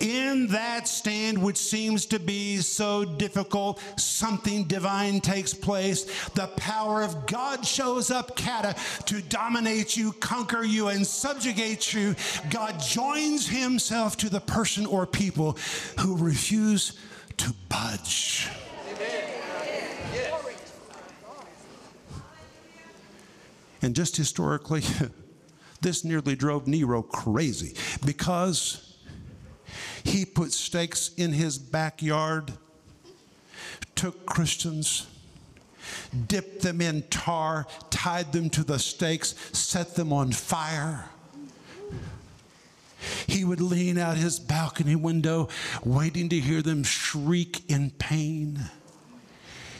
in 0.00 0.46
that 0.48 0.88
stand, 0.88 1.42
which 1.42 1.56
seems 1.56 2.06
to 2.06 2.18
be 2.18 2.58
so 2.58 3.04
difficult, 3.04 3.80
something 3.96 4.64
divine 4.64 5.20
takes 5.20 5.52
place. 5.52 6.04
The 6.30 6.46
power 6.56 7.02
of 7.02 7.26
God 7.26 7.66
shows 7.66 8.10
up, 8.10 8.36
kata, 8.36 8.74
to 9.06 9.20
dominate 9.22 9.96
you, 9.96 10.12
conquer 10.12 10.62
you, 10.62 10.88
and 10.88 11.06
subjugate 11.06 11.92
you. 11.92 12.16
God 12.48 12.80
joins 12.80 13.48
himself 13.48 14.16
to 14.18 14.30
the 14.30 14.40
person 14.40 14.86
or 14.86 15.06
people 15.06 15.58
who 15.98 16.16
refuse 16.16 16.98
to 17.36 17.52
budge. 17.68 18.48
And 23.82 23.94
just 23.94 24.16
historically, 24.16 24.82
this 25.80 26.04
nearly 26.04 26.37
drove 26.37 26.66
Nero 26.66 27.02
crazy 27.02 27.75
because 28.04 28.99
he 30.04 30.25
put 30.25 30.52
stakes 30.52 31.10
in 31.16 31.32
his 31.32 31.58
backyard, 31.58 32.52
took 33.94 34.26
Christians, 34.26 35.06
dipped 36.26 36.62
them 36.62 36.80
in 36.80 37.02
tar, 37.10 37.66
tied 37.90 38.32
them 38.32 38.50
to 38.50 38.64
the 38.64 38.78
stakes, 38.78 39.34
set 39.52 39.94
them 39.94 40.12
on 40.12 40.32
fire. 40.32 41.08
He 43.26 43.44
would 43.44 43.60
lean 43.60 43.96
out 43.96 44.18
his 44.18 44.38
balcony 44.38 44.96
window, 44.96 45.49
waiting 45.84 46.28
to 46.28 46.38
hear 46.38 46.60
them 46.60 46.82
shriek 46.82 47.70
in 47.70 47.90
pain. 47.92 48.60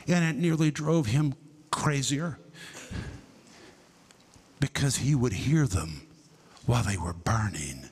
And 0.09 0.25
it 0.25 0.41
nearly 0.41 0.71
drove 0.71 1.07
him 1.07 1.35
crazier 1.71 2.39
because 4.61 4.97
he 4.97 5.15
would 5.15 5.33
hear 5.33 5.67
them 5.67 6.03
while 6.67 6.83
they 6.85 6.97
were 6.97 7.13
burning. 7.15 7.89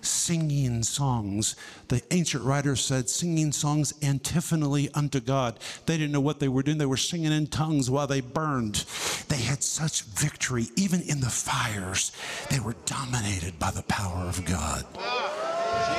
Singing 0.00 0.82
songs. 0.82 1.56
The 1.88 2.02
ancient 2.10 2.44
writers 2.44 2.84
said 2.84 3.08
singing 3.08 3.52
songs 3.52 3.94
antiphonally 4.02 4.90
unto 4.92 5.20
God. 5.20 5.58
They 5.86 5.96
didn't 5.96 6.12
know 6.12 6.20
what 6.20 6.40
they 6.40 6.48
were 6.48 6.62
doing. 6.62 6.76
They 6.76 6.84
were 6.84 6.98
singing 6.98 7.32
in 7.32 7.46
tongues 7.46 7.90
while 7.90 8.06
they 8.06 8.20
burned. 8.20 8.84
They 9.28 9.38
had 9.38 9.62
such 9.62 10.02
victory, 10.02 10.66
even 10.76 11.00
in 11.02 11.20
the 11.20 11.30
fires. 11.30 12.12
They 12.50 12.60
were 12.60 12.76
dominated 12.84 13.58
by 13.58 13.70
the 13.70 13.82
power 13.84 14.24
of 14.24 14.44
God. 14.44 14.84
Ah, 14.98 15.94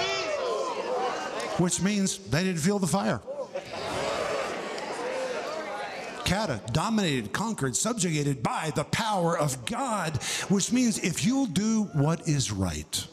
Which 1.57 1.81
means 1.81 2.19
they 2.19 2.43
didn't 2.43 2.61
feel 2.61 2.77
the 2.77 2.85
fire. 2.87 3.21
Kata, 6.25 6.59
dominated, 6.71 7.31
conquered, 7.31 7.75
subjugated 7.75 8.41
by 8.41 8.71
the 8.75 8.83
power 8.85 9.37
of 9.37 9.65
God, 9.65 10.17
which 10.49 10.71
means 10.71 10.97
if 10.99 11.23
you'll 11.23 11.45
do 11.45 11.83
what 11.93 12.27
is 12.27 12.51
right. 12.51 13.07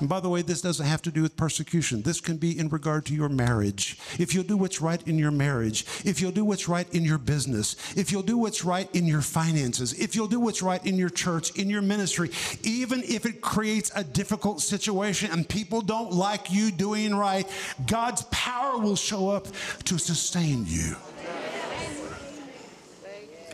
And 0.00 0.08
by 0.08 0.20
the 0.20 0.28
way, 0.28 0.42
this 0.42 0.60
doesn't 0.60 0.84
have 0.84 1.02
to 1.02 1.10
do 1.10 1.22
with 1.22 1.36
persecution. 1.36 2.02
This 2.02 2.20
can 2.20 2.36
be 2.36 2.58
in 2.58 2.68
regard 2.68 3.06
to 3.06 3.14
your 3.14 3.28
marriage. 3.28 3.98
If 4.18 4.34
you'll 4.34 4.44
do 4.44 4.56
what's 4.56 4.80
right 4.80 5.06
in 5.06 5.18
your 5.18 5.30
marriage, 5.30 5.86
if 6.04 6.20
you'll 6.20 6.32
do 6.32 6.44
what's 6.44 6.68
right 6.68 6.92
in 6.94 7.04
your 7.04 7.18
business, 7.18 7.76
if 7.96 8.12
you'll 8.12 8.22
do 8.22 8.36
what's 8.36 8.64
right 8.64 8.94
in 8.94 9.06
your 9.06 9.22
finances, 9.22 9.98
if 9.98 10.14
you'll 10.14 10.26
do 10.26 10.40
what's 10.40 10.62
right 10.62 10.84
in 10.84 10.96
your 10.96 11.08
church, 11.08 11.56
in 11.58 11.70
your 11.70 11.82
ministry, 11.82 12.30
even 12.62 13.02
if 13.04 13.24
it 13.24 13.40
creates 13.40 13.90
a 13.94 14.04
difficult 14.04 14.60
situation 14.60 15.30
and 15.32 15.48
people 15.48 15.80
don't 15.80 16.12
like 16.12 16.52
you 16.52 16.70
doing 16.70 17.14
right, 17.14 17.48
God's 17.86 18.22
power 18.30 18.78
will 18.78 18.96
show 18.96 19.30
up 19.30 19.46
to 19.84 19.98
sustain 19.98 20.66
you. 20.66 20.96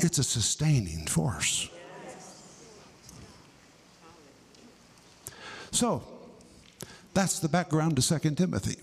It's 0.02 0.18
a 0.18 0.25
sustaining 0.25 1.06
force. 1.06 1.68
So, 5.71 6.02
that's 7.14 7.38
the 7.38 7.49
background 7.49 7.97
to 7.97 8.18
2 8.21 8.35
Timothy. 8.35 8.76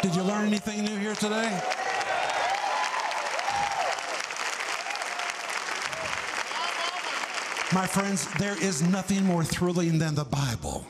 Did 0.00 0.16
you 0.16 0.22
learn 0.22 0.46
anything 0.46 0.84
new 0.84 0.96
here 0.96 1.14
today? 1.14 1.60
My 7.74 7.86
friends, 7.86 8.26
there 8.34 8.60
is 8.62 8.82
nothing 8.82 9.24
more 9.24 9.44
thrilling 9.44 9.98
than 9.98 10.14
the 10.14 10.24
Bible. 10.24 10.86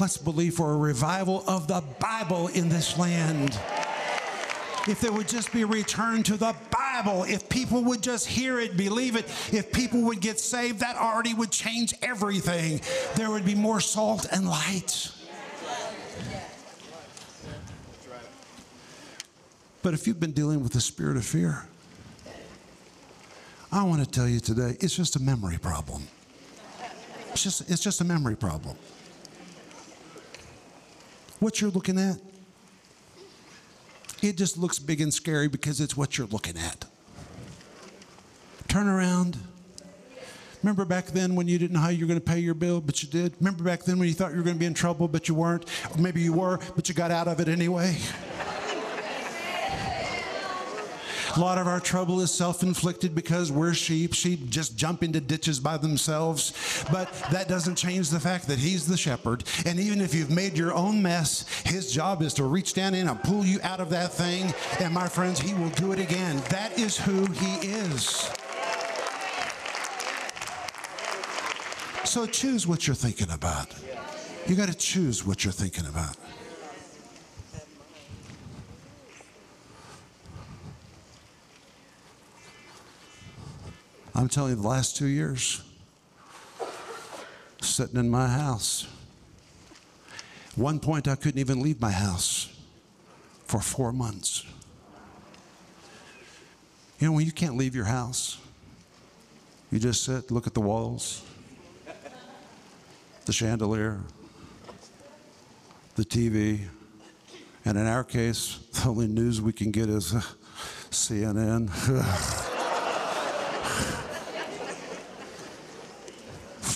Let's 0.00 0.16
believe 0.16 0.54
for 0.54 0.72
a 0.72 0.76
revival 0.76 1.44
of 1.46 1.68
the 1.68 1.82
Bible 2.00 2.48
in 2.48 2.68
this 2.68 2.98
land. 2.98 3.58
If 4.86 5.00
there 5.00 5.12
would 5.12 5.28
just 5.28 5.52
be 5.52 5.64
returned 5.64 6.26
to 6.26 6.36
the 6.36 6.54
Bible, 6.70 7.24
if 7.24 7.48
people 7.48 7.84
would 7.84 8.02
just 8.02 8.26
hear 8.26 8.58
it, 8.58 8.76
believe 8.76 9.16
it, 9.16 9.26
if 9.52 9.72
people 9.72 10.02
would 10.04 10.20
get 10.20 10.40
saved, 10.40 10.80
that 10.80 10.96
already 10.96 11.34
would 11.34 11.50
change 11.50 11.94
everything. 12.00 12.80
There 13.16 13.30
would 13.30 13.44
be 13.44 13.54
more 13.54 13.80
salt 13.80 14.26
and 14.30 14.48
light. 14.48 15.10
But 19.82 19.94
if 19.94 20.06
you've 20.06 20.20
been 20.20 20.32
dealing 20.32 20.62
with 20.62 20.72
the 20.72 20.80
spirit 20.80 21.16
of 21.16 21.24
fear, 21.24 21.66
I 23.70 23.82
want 23.84 24.02
to 24.02 24.10
tell 24.10 24.26
you 24.26 24.40
today, 24.40 24.76
it's 24.80 24.96
just 24.96 25.16
a 25.16 25.20
memory 25.20 25.58
problem. 25.58 26.02
It's 27.30 27.42
just, 27.42 27.70
it's 27.70 27.82
just 27.82 28.00
a 28.00 28.04
memory 28.04 28.36
problem. 28.36 28.76
What 31.38 31.60
you're 31.60 31.70
looking 31.70 31.98
at, 31.98 32.18
it 34.22 34.36
just 34.36 34.58
looks 34.58 34.78
big 34.78 35.00
and 35.00 35.12
scary 35.12 35.48
because 35.48 35.80
it's 35.80 35.96
what 35.96 36.18
you're 36.18 36.26
looking 36.26 36.56
at. 36.56 36.84
Turn 38.68 38.88
around. 38.88 39.38
Remember 40.62 40.84
back 40.84 41.06
then 41.06 41.36
when 41.36 41.46
you 41.46 41.58
didn't 41.58 41.72
know 41.72 41.80
how 41.80 41.88
you 41.88 42.04
were 42.04 42.08
going 42.08 42.20
to 42.20 42.24
pay 42.24 42.40
your 42.40 42.54
bill, 42.54 42.80
but 42.80 43.02
you 43.02 43.08
did? 43.08 43.34
Remember 43.38 43.62
back 43.62 43.84
then 43.84 43.98
when 43.98 44.08
you 44.08 44.14
thought 44.14 44.32
you 44.32 44.38
were 44.38 44.42
going 44.42 44.56
to 44.56 44.60
be 44.60 44.66
in 44.66 44.74
trouble, 44.74 45.06
but 45.06 45.28
you 45.28 45.34
weren't? 45.34 45.64
Or 45.94 45.98
maybe 45.98 46.20
you 46.20 46.32
were, 46.32 46.58
but 46.74 46.88
you 46.88 46.94
got 46.94 47.10
out 47.10 47.28
of 47.28 47.40
it 47.40 47.48
anyway? 47.48 47.96
A 51.36 51.40
lot 51.40 51.58
of 51.58 51.66
our 51.66 51.80
trouble 51.80 52.20
is 52.20 52.30
self 52.30 52.62
inflicted 52.62 53.14
because 53.14 53.52
we're 53.52 53.74
sheep. 53.74 54.14
Sheep 54.14 54.48
just 54.48 54.76
jump 54.76 55.02
into 55.02 55.20
ditches 55.20 55.60
by 55.60 55.76
themselves. 55.76 56.84
But 56.90 57.12
that 57.30 57.48
doesn't 57.48 57.76
change 57.76 58.10
the 58.10 58.20
fact 58.20 58.46
that 58.48 58.58
He's 58.58 58.86
the 58.86 58.96
shepherd. 58.96 59.44
And 59.66 59.78
even 59.78 60.00
if 60.00 60.14
you've 60.14 60.30
made 60.30 60.56
your 60.56 60.72
own 60.72 61.02
mess, 61.02 61.46
His 61.64 61.92
job 61.92 62.22
is 62.22 62.34
to 62.34 62.44
reach 62.44 62.74
down 62.74 62.94
in 62.94 63.08
and 63.08 63.22
pull 63.22 63.44
you 63.44 63.60
out 63.62 63.80
of 63.80 63.90
that 63.90 64.12
thing. 64.12 64.52
And 64.80 64.92
my 64.94 65.08
friends, 65.08 65.38
He 65.38 65.54
will 65.54 65.70
do 65.70 65.92
it 65.92 65.98
again. 65.98 66.42
That 66.48 66.78
is 66.78 66.96
who 66.96 67.26
He 67.32 67.68
is. 67.68 68.30
So 72.04 72.26
choose 72.26 72.66
what 72.66 72.86
you're 72.86 72.96
thinking 72.96 73.30
about. 73.30 73.68
You 74.46 74.56
got 74.56 74.68
to 74.68 74.74
choose 74.74 75.26
what 75.26 75.44
you're 75.44 75.52
thinking 75.52 75.84
about. 75.86 76.16
I'm 84.18 84.28
telling 84.28 84.50
you, 84.50 84.56
the 84.60 84.66
last 84.66 84.96
two 84.96 85.06
years, 85.06 85.62
sitting 87.60 88.00
in 88.00 88.10
my 88.10 88.26
house. 88.26 88.84
One 90.56 90.80
point, 90.80 91.06
I 91.06 91.14
couldn't 91.14 91.38
even 91.38 91.60
leave 91.60 91.80
my 91.80 91.92
house 91.92 92.52
for 93.44 93.60
four 93.60 93.92
months. 93.92 94.44
You 96.98 97.06
know, 97.06 97.12
when 97.12 97.26
you 97.26 97.30
can't 97.30 97.56
leave 97.56 97.76
your 97.76 97.84
house, 97.84 98.38
you 99.70 99.78
just 99.78 100.02
sit, 100.02 100.32
look 100.32 100.48
at 100.48 100.54
the 100.54 100.62
walls, 100.62 101.24
the 103.24 103.32
chandelier, 103.32 104.00
the 105.94 106.04
TV, 106.04 106.66
and 107.64 107.78
in 107.78 107.86
our 107.86 108.02
case, 108.02 108.58
the 108.72 108.88
only 108.88 109.06
news 109.06 109.40
we 109.40 109.52
can 109.52 109.70
get 109.70 109.88
is 109.88 110.12
uh, 110.12 110.22
CNN. 110.90 112.34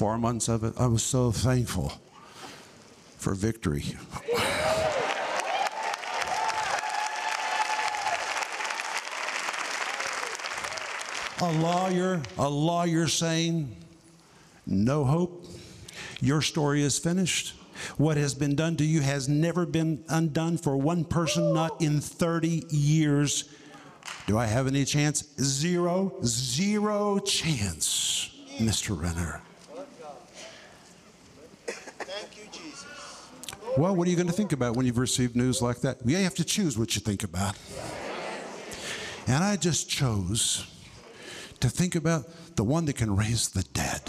Four 0.03 0.19
months 0.19 0.49
of 0.49 0.65
it, 0.65 0.75
I 0.77 0.87
was 0.89 1.05
so 1.05 1.31
thankful 1.31 1.93
for 3.19 3.37
victory. 3.37 3.85
a 11.41 11.53
lawyer, 11.53 12.21
a 12.37 12.49
lawyer 12.49 13.07
saying, 13.07 13.77
no 14.67 15.05
hope, 15.05 15.47
your 16.21 16.43
story 16.43 16.83
is 16.83 16.99
finished. 16.99 17.55
What 17.97 18.17
has 18.17 18.35
been 18.35 18.57
done 18.57 18.75
to 18.79 18.85
you 18.85 19.03
has 19.03 19.29
never 19.29 19.65
been 19.65 20.03
undone 20.09 20.59
for 20.59 20.77
one 20.77 21.05
person, 21.05 21.55
not 21.55 21.81
in 21.81 22.01
30 22.01 22.65
years. 22.71 23.45
Do 24.27 24.37
I 24.37 24.47
have 24.47 24.67
any 24.67 24.85
chance? 24.85 25.23
Zero, 25.41 26.13
zero 26.25 27.21
chance, 27.21 28.35
Mr. 28.59 29.01
Renner. 29.01 29.43
Thank 32.23 32.37
you, 32.37 32.45
Jesus. 32.53 33.29
Well, 33.77 33.97
what 33.97 34.07
are 34.07 34.11
you 34.11 34.17
going 34.17 34.29
to 34.29 34.35
think 34.35 34.53
about 34.53 34.77
when 34.77 34.85
you've 34.85 34.99
received 34.99 35.35
news 35.35 35.63
like 35.63 35.81
that? 35.81 35.99
You 36.05 36.17
have 36.19 36.35
to 36.35 36.45
choose 36.45 36.77
what 36.77 36.95
you 36.95 37.01
think 37.01 37.25
about. 37.25 37.57
And 39.27 39.43
I 39.43 39.57
just 39.57 39.89
chose 39.89 40.67
to 41.61 41.71
think 41.71 41.95
about 41.95 42.27
the 42.57 42.65
one 42.65 42.85
that 42.85 42.97
can 42.97 43.17
raise 43.17 43.49
the 43.49 43.63
dead. 43.73 44.03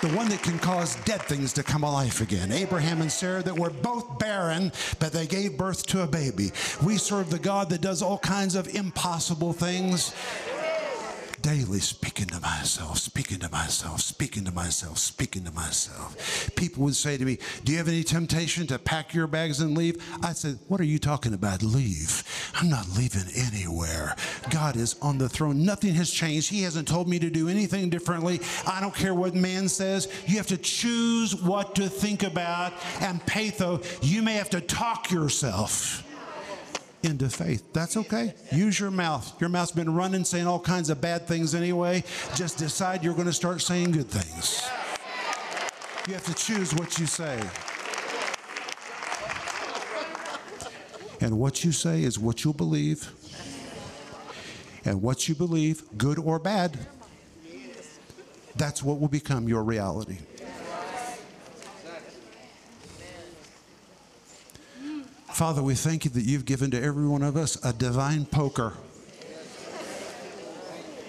The 0.00 0.08
one 0.16 0.28
that 0.28 0.42
can 0.42 0.60
cause 0.60 0.94
dead 1.04 1.20
things 1.22 1.52
to 1.54 1.64
come 1.64 1.82
alive 1.82 2.20
again. 2.20 2.52
Abraham 2.52 3.02
and 3.02 3.10
Sarah, 3.10 3.42
that 3.42 3.58
were 3.58 3.70
both 3.70 4.18
barren, 4.20 4.70
but 5.00 5.12
they 5.12 5.26
gave 5.26 5.58
birth 5.58 5.86
to 5.88 6.02
a 6.02 6.06
baby. 6.06 6.52
We 6.84 6.98
serve 6.98 7.30
the 7.30 7.38
God 7.40 7.68
that 7.70 7.80
does 7.80 8.00
all 8.00 8.18
kinds 8.18 8.54
of 8.54 8.74
impossible 8.74 9.52
things 9.52 10.14
daily 11.42 11.78
speaking 11.80 12.26
to 12.26 12.40
myself, 12.40 12.98
speaking 12.98 13.38
to 13.40 13.50
myself, 13.50 14.00
speaking 14.00 14.44
to 14.44 14.52
myself, 14.52 14.98
speaking 14.98 15.44
to 15.44 15.52
myself. 15.52 16.50
People 16.56 16.84
would 16.84 16.96
say 16.96 17.16
to 17.16 17.24
me, 17.24 17.38
Do 17.64 17.72
you 17.72 17.78
have 17.78 17.88
any 17.88 18.02
temptation 18.02 18.66
to 18.68 18.78
pack 18.78 19.14
your 19.14 19.26
bags 19.26 19.60
and 19.60 19.76
leave? 19.76 20.02
I 20.22 20.32
said, 20.32 20.58
What 20.68 20.80
are 20.80 20.84
you 20.84 20.98
talking 20.98 21.34
about? 21.34 21.62
Leave. 21.62 22.22
I'm 22.54 22.68
not 22.68 22.88
leaving 22.96 23.30
anywhere. 23.34 24.16
God 24.50 24.76
is 24.76 24.96
on 25.00 25.18
the 25.18 25.28
throne. 25.28 25.64
Nothing 25.64 25.94
has 25.94 26.10
changed. 26.10 26.50
He 26.50 26.62
hasn't 26.62 26.88
told 26.88 27.08
me 27.08 27.18
to 27.18 27.30
do 27.30 27.48
anything 27.48 27.90
differently. 27.90 28.40
I 28.66 28.80
don't 28.80 28.94
care 28.94 29.14
what 29.14 29.34
man 29.34 29.68
says. 29.68 30.08
You 30.26 30.36
have 30.36 30.46
to 30.48 30.58
choose 30.58 31.34
what 31.36 31.74
to 31.76 31.88
think 31.88 32.22
about. 32.22 32.72
And 33.00 33.20
Peitho, 33.22 33.84
you 34.02 34.22
may 34.22 34.34
have 34.34 34.50
to 34.50 34.60
talk 34.60 35.10
yourself 35.10 36.04
into 37.02 37.28
faith. 37.28 37.72
That's 37.72 37.96
okay. 37.96 38.34
Use 38.52 38.80
your 38.80 38.90
mouth. 38.90 39.40
Your 39.40 39.50
mouth's 39.50 39.72
been 39.72 39.94
running 39.94 40.24
saying 40.24 40.46
all 40.46 40.60
kinds 40.60 40.90
of 40.90 41.00
bad 41.00 41.26
things 41.26 41.54
anyway. 41.54 42.02
Just 42.34 42.58
decide 42.58 43.04
you're 43.04 43.14
going 43.14 43.26
to 43.26 43.32
start 43.32 43.60
saying 43.60 43.92
good 43.92 44.08
things. 44.08 44.68
You 46.08 46.14
have 46.14 46.24
to 46.24 46.34
choose 46.34 46.74
what 46.74 46.98
you 46.98 47.06
say. 47.06 47.40
And 51.20 51.38
what 51.38 51.64
you 51.64 51.72
say 51.72 52.02
is 52.02 52.18
what 52.18 52.44
you'll 52.44 52.54
believe. 52.54 53.12
And 54.84 55.02
what 55.02 55.28
you 55.28 55.34
believe, 55.34 55.82
good 55.98 56.18
or 56.18 56.38
bad, 56.38 56.78
that's 58.56 58.82
what 58.82 59.00
will 59.00 59.08
become 59.08 59.48
your 59.48 59.62
reality. 59.62 60.18
Father, 65.38 65.62
we 65.62 65.76
thank 65.76 66.04
you 66.04 66.10
that 66.10 66.24
you've 66.24 66.44
given 66.44 66.72
to 66.72 66.82
every 66.82 67.06
one 67.06 67.22
of 67.22 67.36
us 67.36 67.64
a 67.64 67.72
divine 67.72 68.26
poker. 68.26 68.72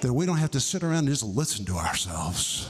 That 0.01 0.13
we 0.13 0.27
don't 0.27 0.37
have 0.37 0.51
to 0.51 0.59
sit 0.59 0.83
around 0.83 0.99
and 0.99 1.07
just 1.07 1.23
listen 1.23 1.65
to 1.65 1.77
ourselves. 1.77 2.69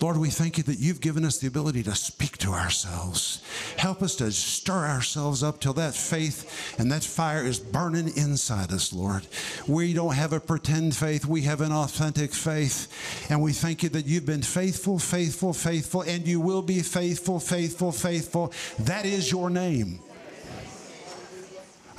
Lord, 0.00 0.16
we 0.16 0.30
thank 0.30 0.56
you 0.56 0.64
that 0.64 0.78
you've 0.78 1.02
given 1.02 1.26
us 1.26 1.38
the 1.38 1.46
ability 1.46 1.82
to 1.82 1.94
speak 1.94 2.38
to 2.38 2.52
ourselves. 2.52 3.42
Help 3.76 4.02
us 4.02 4.16
to 4.16 4.32
stir 4.32 4.86
ourselves 4.86 5.42
up 5.42 5.60
till 5.60 5.74
that 5.74 5.94
faith 5.94 6.74
and 6.78 6.90
that 6.90 7.04
fire 7.04 7.44
is 7.44 7.58
burning 7.58 8.16
inside 8.16 8.72
us, 8.72 8.94
Lord. 8.94 9.26
We 9.68 9.92
don't 9.92 10.14
have 10.14 10.32
a 10.32 10.40
pretend 10.40 10.96
faith, 10.96 11.26
we 11.26 11.42
have 11.42 11.60
an 11.60 11.72
authentic 11.72 12.32
faith. 12.32 13.30
And 13.30 13.42
we 13.42 13.52
thank 13.52 13.82
you 13.82 13.90
that 13.90 14.06
you've 14.06 14.24
been 14.24 14.42
faithful, 14.42 14.98
faithful, 14.98 15.52
faithful, 15.52 16.00
and 16.02 16.26
you 16.26 16.40
will 16.40 16.62
be 16.62 16.80
faithful, 16.80 17.38
faithful, 17.38 17.92
faithful. 17.92 18.54
That 18.78 19.04
is 19.04 19.30
your 19.30 19.50
name. 19.50 20.00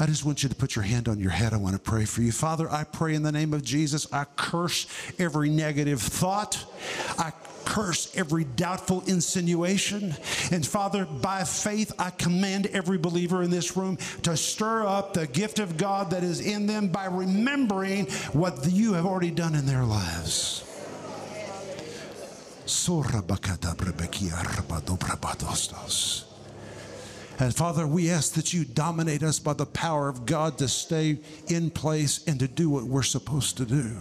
I 0.01 0.07
just 0.07 0.25
want 0.25 0.41
you 0.41 0.49
to 0.49 0.55
put 0.55 0.75
your 0.75 0.81
hand 0.83 1.07
on 1.07 1.19
your 1.19 1.29
head. 1.29 1.53
I 1.53 1.57
want 1.57 1.75
to 1.75 1.79
pray 1.79 2.05
for 2.05 2.21
you. 2.21 2.31
Father, 2.31 2.67
I 2.71 2.85
pray 2.85 3.13
in 3.13 3.21
the 3.21 3.31
name 3.31 3.53
of 3.53 3.63
Jesus, 3.63 4.11
I 4.11 4.25
curse 4.35 4.87
every 5.19 5.47
negative 5.47 6.01
thought. 6.01 6.65
I 7.19 7.31
curse 7.65 8.11
every 8.17 8.43
doubtful 8.43 9.03
insinuation. 9.05 10.15
And 10.51 10.65
Father, 10.65 11.05
by 11.05 11.43
faith, 11.43 11.93
I 11.99 12.09
command 12.09 12.65
every 12.67 12.97
believer 12.97 13.43
in 13.43 13.51
this 13.51 13.77
room 13.77 13.97
to 14.23 14.35
stir 14.35 14.87
up 14.87 15.13
the 15.13 15.27
gift 15.27 15.59
of 15.59 15.77
God 15.77 16.09
that 16.09 16.23
is 16.23 16.41
in 16.41 16.65
them 16.65 16.87
by 16.87 17.05
remembering 17.05 18.07
what 18.33 18.67
you 18.71 18.93
have 18.93 19.05
already 19.05 19.29
done 19.29 19.53
in 19.53 19.67
their 19.67 19.83
lives. 19.83 20.63
And 27.41 27.55
Father, 27.55 27.87
we 27.87 28.11
ask 28.11 28.33
that 28.33 28.53
you 28.53 28.63
dominate 28.63 29.23
us 29.23 29.39
by 29.39 29.53
the 29.53 29.65
power 29.65 30.07
of 30.07 30.27
God 30.27 30.59
to 30.59 30.67
stay 30.67 31.17
in 31.47 31.71
place 31.71 32.23
and 32.27 32.39
to 32.39 32.47
do 32.47 32.69
what 32.69 32.83
we're 32.83 33.01
supposed 33.01 33.57
to 33.57 33.65
do. 33.65 33.97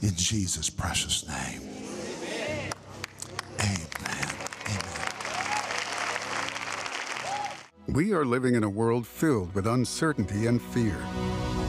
In 0.00 0.14
Jesus' 0.16 0.70
precious 0.70 1.28
name. 1.28 1.60
Amen. 3.60 4.30
Amen. 4.70 4.84
We 7.88 8.14
are 8.14 8.24
living 8.24 8.54
in 8.54 8.64
a 8.64 8.70
world 8.70 9.06
filled 9.06 9.54
with 9.54 9.66
uncertainty 9.66 10.46
and 10.46 10.62
fear. 10.62 10.96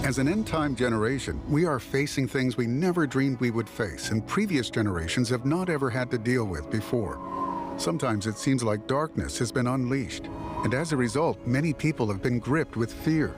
As 0.06 0.20
an 0.20 0.30
end 0.30 0.48
time 0.48 0.74
generation, 0.74 1.42
we 1.50 1.66
are 1.66 1.82
facing 1.82 2.30
things 2.30 2.56
we 2.56 2.66
never 2.66 3.06
dreamed 3.06 3.42
we 3.42 3.52
would 3.52 3.68
face 3.68 4.10
and 4.10 4.26
previous 4.26 4.70
generations 4.70 5.28
have 5.28 5.46
not 5.46 5.68
ever 5.68 5.90
had 5.90 6.10
to 6.12 6.18
deal 6.18 6.46
with 6.46 6.72
before. 6.72 7.27
Sometimes 7.78 8.26
it 8.26 8.40
seems 8.40 8.63
like 8.63 8.88
darkness 8.88 9.38
has 9.38 9.52
been 9.52 9.68
unleashed, 9.68 10.26
and 10.63 10.74
as 10.74 10.92
a 10.92 10.98
result, 10.98 11.38
many 11.46 11.74
people 11.74 12.08
have 12.08 12.24
been 12.24 12.40
gripped 12.40 12.76
with 12.76 12.92
fear. 12.92 13.36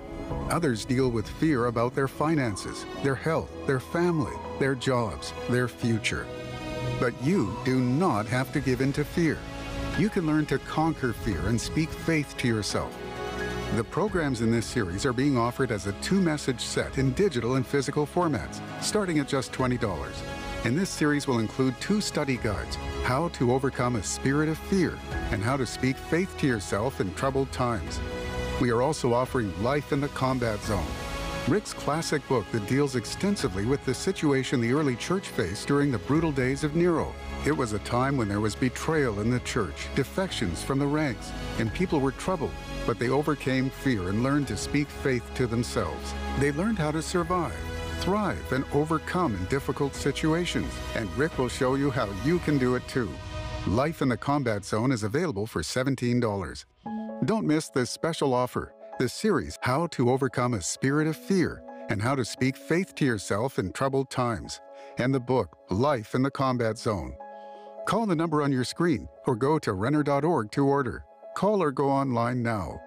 Others 0.49 0.85
deal 0.85 1.09
with 1.09 1.27
fear 1.27 1.65
about 1.65 1.93
their 1.93 2.07
finances, 2.07 2.85
their 3.03 3.15
health, 3.15 3.51
their 3.67 3.81
family, 3.81 4.31
their 4.57 4.75
jobs, 4.75 5.33
their 5.49 5.67
future. 5.67 6.25
But 7.01 7.13
you 7.21 7.53
do 7.65 7.79
not 7.81 8.27
have 8.27 8.53
to 8.53 8.61
give 8.61 8.79
in 8.79 8.93
to 8.93 9.03
fear. 9.03 9.37
You 9.97 10.07
can 10.07 10.25
learn 10.25 10.45
to 10.47 10.59
conquer 10.59 11.11
fear 11.11 11.41
and 11.47 11.59
speak 11.59 11.89
faith 11.89 12.37
to 12.37 12.47
yourself. 12.47 12.97
The 13.75 13.83
programs 13.83 14.39
in 14.39 14.51
this 14.51 14.65
series 14.65 15.05
are 15.05 15.13
being 15.13 15.37
offered 15.37 15.71
as 15.71 15.85
a 15.85 15.91
two 16.01 16.21
message 16.21 16.61
set 16.61 16.97
in 16.97 17.11
digital 17.11 17.55
and 17.55 17.67
physical 17.67 18.07
formats, 18.07 18.61
starting 18.81 19.19
at 19.19 19.27
just 19.27 19.51
$20. 19.51 20.38
And 20.65 20.77
this 20.77 20.89
series 20.89 21.25
will 21.25 21.39
include 21.39 21.79
two 21.79 22.01
study 22.01 22.35
guides 22.35 22.75
How 23.03 23.29
to 23.29 23.53
Overcome 23.53 23.95
a 23.95 24.03
Spirit 24.03 24.49
of 24.49 24.57
Fear 24.57 24.97
and 25.31 25.41
How 25.41 25.55
to 25.55 25.65
Speak 25.65 25.95
Faith 25.95 26.37
to 26.39 26.47
Yourself 26.47 26.99
in 26.99 27.13
Troubled 27.13 27.49
Times. 27.53 27.99
We 28.59 28.69
are 28.69 28.81
also 28.81 29.13
offering 29.13 29.53
Life 29.63 29.93
in 29.93 30.01
the 30.01 30.09
Combat 30.09 30.59
Zone, 30.63 30.85
Rick's 31.47 31.71
classic 31.71 32.27
book 32.27 32.45
that 32.51 32.67
deals 32.67 32.97
extensively 32.97 33.65
with 33.65 33.83
the 33.85 33.93
situation 33.93 34.59
the 34.59 34.73
early 34.73 34.97
church 34.97 35.29
faced 35.29 35.65
during 35.65 35.91
the 35.91 35.97
brutal 35.99 36.31
days 36.31 36.65
of 36.65 36.75
Nero. 36.75 37.15
It 37.45 37.53
was 37.53 37.71
a 37.71 37.79
time 37.79 38.17
when 38.17 38.27
there 38.27 38.41
was 38.41 38.53
betrayal 38.53 39.21
in 39.21 39.29
the 39.29 39.39
church, 39.39 39.87
defections 39.95 40.61
from 40.61 40.77
the 40.77 40.85
ranks, 40.85 41.31
and 41.57 41.73
people 41.73 42.01
were 42.01 42.11
troubled, 42.11 42.51
but 42.85 42.99
they 42.99 43.07
overcame 43.07 43.69
fear 43.69 44.09
and 44.09 44.23
learned 44.23 44.49
to 44.49 44.57
speak 44.57 44.89
faith 44.89 45.23
to 45.35 45.47
themselves. 45.47 46.13
They 46.39 46.51
learned 46.51 46.79
how 46.79 46.91
to 46.91 47.01
survive, 47.01 47.55
thrive, 47.99 48.51
and 48.51 48.65
overcome 48.73 49.35
in 49.35 49.45
difficult 49.45 49.95
situations. 49.95 50.73
And 50.95 51.15
Rick 51.17 51.37
will 51.37 51.49
show 51.49 51.75
you 51.75 51.91
how 51.91 52.09
you 52.23 52.39
can 52.39 52.57
do 52.57 52.75
it 52.75 52.87
too. 52.87 53.09
Life 53.67 54.01
in 54.01 54.09
the 54.09 54.17
Combat 54.17 54.65
Zone 54.65 54.91
is 54.91 55.03
available 55.03 55.45
for 55.45 55.61
$17. 55.61 56.65
Don't 57.25 57.45
miss 57.45 57.69
this 57.69 57.89
special 57.89 58.33
offer 58.33 58.73
the 58.99 59.07
series 59.07 59.57
How 59.61 59.87
to 59.87 60.09
Overcome 60.09 60.55
a 60.55 60.61
Spirit 60.61 61.07
of 61.07 61.15
Fear 61.15 61.63
and 61.89 62.01
How 62.01 62.15
to 62.15 62.25
Speak 62.25 62.57
Faith 62.57 62.93
to 62.95 63.05
Yourself 63.05 63.57
in 63.57 63.71
Troubled 63.71 64.09
Times, 64.09 64.59
and 64.97 65.13
the 65.13 65.21
book 65.21 65.57
Life 65.69 66.15
in 66.15 66.21
the 66.21 66.29
Combat 66.29 66.77
Zone. 66.77 67.15
Call 67.85 68.05
the 68.05 68.15
number 68.15 68.41
on 68.41 68.51
your 68.51 68.65
screen 68.65 69.07
or 69.25 69.35
go 69.35 69.57
to 69.59 69.71
Renner.org 69.71 70.51
to 70.51 70.65
order. 70.65 71.05
Call 71.35 71.63
or 71.63 71.71
go 71.71 71.89
online 71.89 72.43
now. 72.43 72.81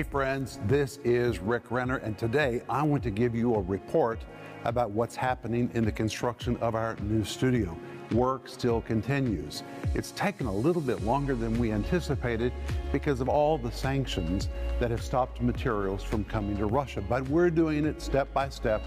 Hey, 0.00 0.04
friends, 0.04 0.58
this 0.64 0.98
is 1.04 1.40
Rick 1.40 1.70
Renner, 1.70 1.98
and 1.98 2.16
today 2.16 2.62
I 2.70 2.82
want 2.82 3.02
to 3.02 3.10
give 3.10 3.34
you 3.34 3.54
a 3.54 3.60
report 3.60 4.18
about 4.64 4.92
what's 4.92 5.14
happening 5.14 5.70
in 5.74 5.84
the 5.84 5.92
construction 5.92 6.56
of 6.62 6.74
our 6.74 6.96
new 7.02 7.22
studio. 7.22 7.76
Work 8.12 8.48
still 8.48 8.80
continues. 8.80 9.62
It's 9.94 10.10
taken 10.10 10.48
a 10.48 10.52
little 10.52 10.82
bit 10.82 11.04
longer 11.04 11.36
than 11.36 11.56
we 11.60 11.70
anticipated 11.70 12.52
because 12.90 13.20
of 13.20 13.28
all 13.28 13.56
the 13.56 13.70
sanctions 13.70 14.48
that 14.80 14.90
have 14.90 15.00
stopped 15.00 15.40
materials 15.40 16.02
from 16.02 16.24
coming 16.24 16.56
to 16.56 16.66
Russia, 16.66 17.04
but 17.08 17.28
we're 17.28 17.50
doing 17.50 17.84
it 17.84 18.02
step 18.02 18.32
by 18.34 18.48
step. 18.48 18.82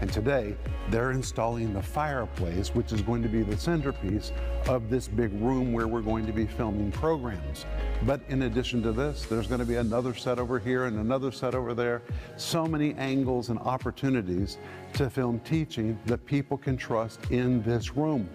And 0.00 0.10
today, 0.10 0.56
they're 0.88 1.10
installing 1.10 1.74
the 1.74 1.82
fireplace, 1.82 2.74
which 2.74 2.92
is 2.92 3.02
going 3.02 3.22
to 3.22 3.28
be 3.28 3.42
the 3.42 3.56
centerpiece 3.56 4.32
of 4.66 4.88
this 4.88 5.08
big 5.08 5.32
room 5.42 5.74
where 5.74 5.86
we're 5.86 6.00
going 6.00 6.24
to 6.24 6.32
be 6.32 6.46
filming 6.46 6.90
programs. 6.90 7.66
But 8.04 8.22
in 8.28 8.42
addition 8.42 8.82
to 8.84 8.92
this, 8.92 9.26
there's 9.26 9.46
going 9.46 9.60
to 9.60 9.66
be 9.66 9.76
another 9.76 10.14
set 10.14 10.38
over 10.38 10.58
here 10.58 10.84
and 10.84 10.98
another 10.98 11.32
set 11.32 11.54
over 11.54 11.74
there. 11.74 12.00
So 12.38 12.66
many 12.66 12.94
angles 12.94 13.50
and 13.50 13.58
opportunities 13.58 14.56
to 14.94 15.10
film 15.10 15.40
teaching 15.40 15.98
that 16.06 16.24
people 16.24 16.56
can 16.56 16.78
trust 16.78 17.20
in 17.30 17.62
this 17.62 17.94
room. 17.94 18.26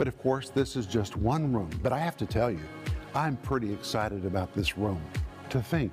But 0.00 0.08
of 0.08 0.16
course, 0.16 0.48
this 0.48 0.76
is 0.76 0.86
just 0.86 1.14
one 1.18 1.52
room. 1.52 1.68
But 1.82 1.92
I 1.92 1.98
have 1.98 2.16
to 2.16 2.24
tell 2.24 2.50
you, 2.50 2.62
I'm 3.14 3.36
pretty 3.36 3.70
excited 3.70 4.24
about 4.24 4.54
this 4.54 4.78
room. 4.78 4.98
To 5.50 5.60
think 5.60 5.92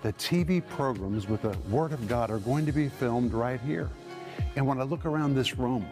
the 0.00 0.14
TV 0.14 0.66
programs 0.66 1.28
with 1.28 1.42
the 1.42 1.54
Word 1.68 1.92
of 1.92 2.08
God 2.08 2.30
are 2.30 2.38
going 2.38 2.64
to 2.64 2.72
be 2.72 2.88
filmed 2.88 3.34
right 3.34 3.60
here. 3.60 3.90
And 4.56 4.66
when 4.66 4.80
I 4.80 4.84
look 4.84 5.04
around 5.04 5.34
this 5.34 5.58
room, 5.58 5.84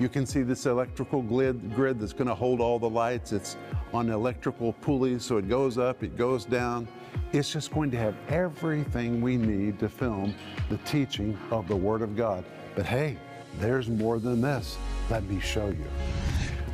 you 0.00 0.08
can 0.08 0.26
see 0.26 0.42
this 0.42 0.66
electrical 0.66 1.22
grid, 1.22 2.00
that's 2.00 2.12
going 2.12 2.26
to 2.26 2.34
hold 2.34 2.60
all 2.60 2.80
the 2.80 2.90
lights. 2.90 3.30
It's 3.30 3.56
on 3.92 4.10
electrical 4.10 4.72
pulleys, 4.72 5.24
so 5.24 5.36
it 5.36 5.48
goes 5.48 5.78
up, 5.78 6.02
it 6.02 6.16
goes 6.16 6.44
down. 6.44 6.88
It's 7.32 7.52
just 7.52 7.72
going 7.72 7.92
to 7.92 7.96
have 7.96 8.16
everything 8.28 9.20
we 9.20 9.36
need 9.36 9.78
to 9.78 9.88
film 9.88 10.34
the 10.68 10.78
teaching 10.78 11.38
of 11.52 11.68
the 11.68 11.76
Word 11.76 12.02
of 12.02 12.16
God. 12.16 12.44
But 12.74 12.86
hey, 12.86 13.18
there's 13.60 13.88
more 13.88 14.18
than 14.18 14.40
this. 14.40 14.76
Let 15.08 15.22
me 15.26 15.38
show 15.38 15.68
you. 15.68 15.86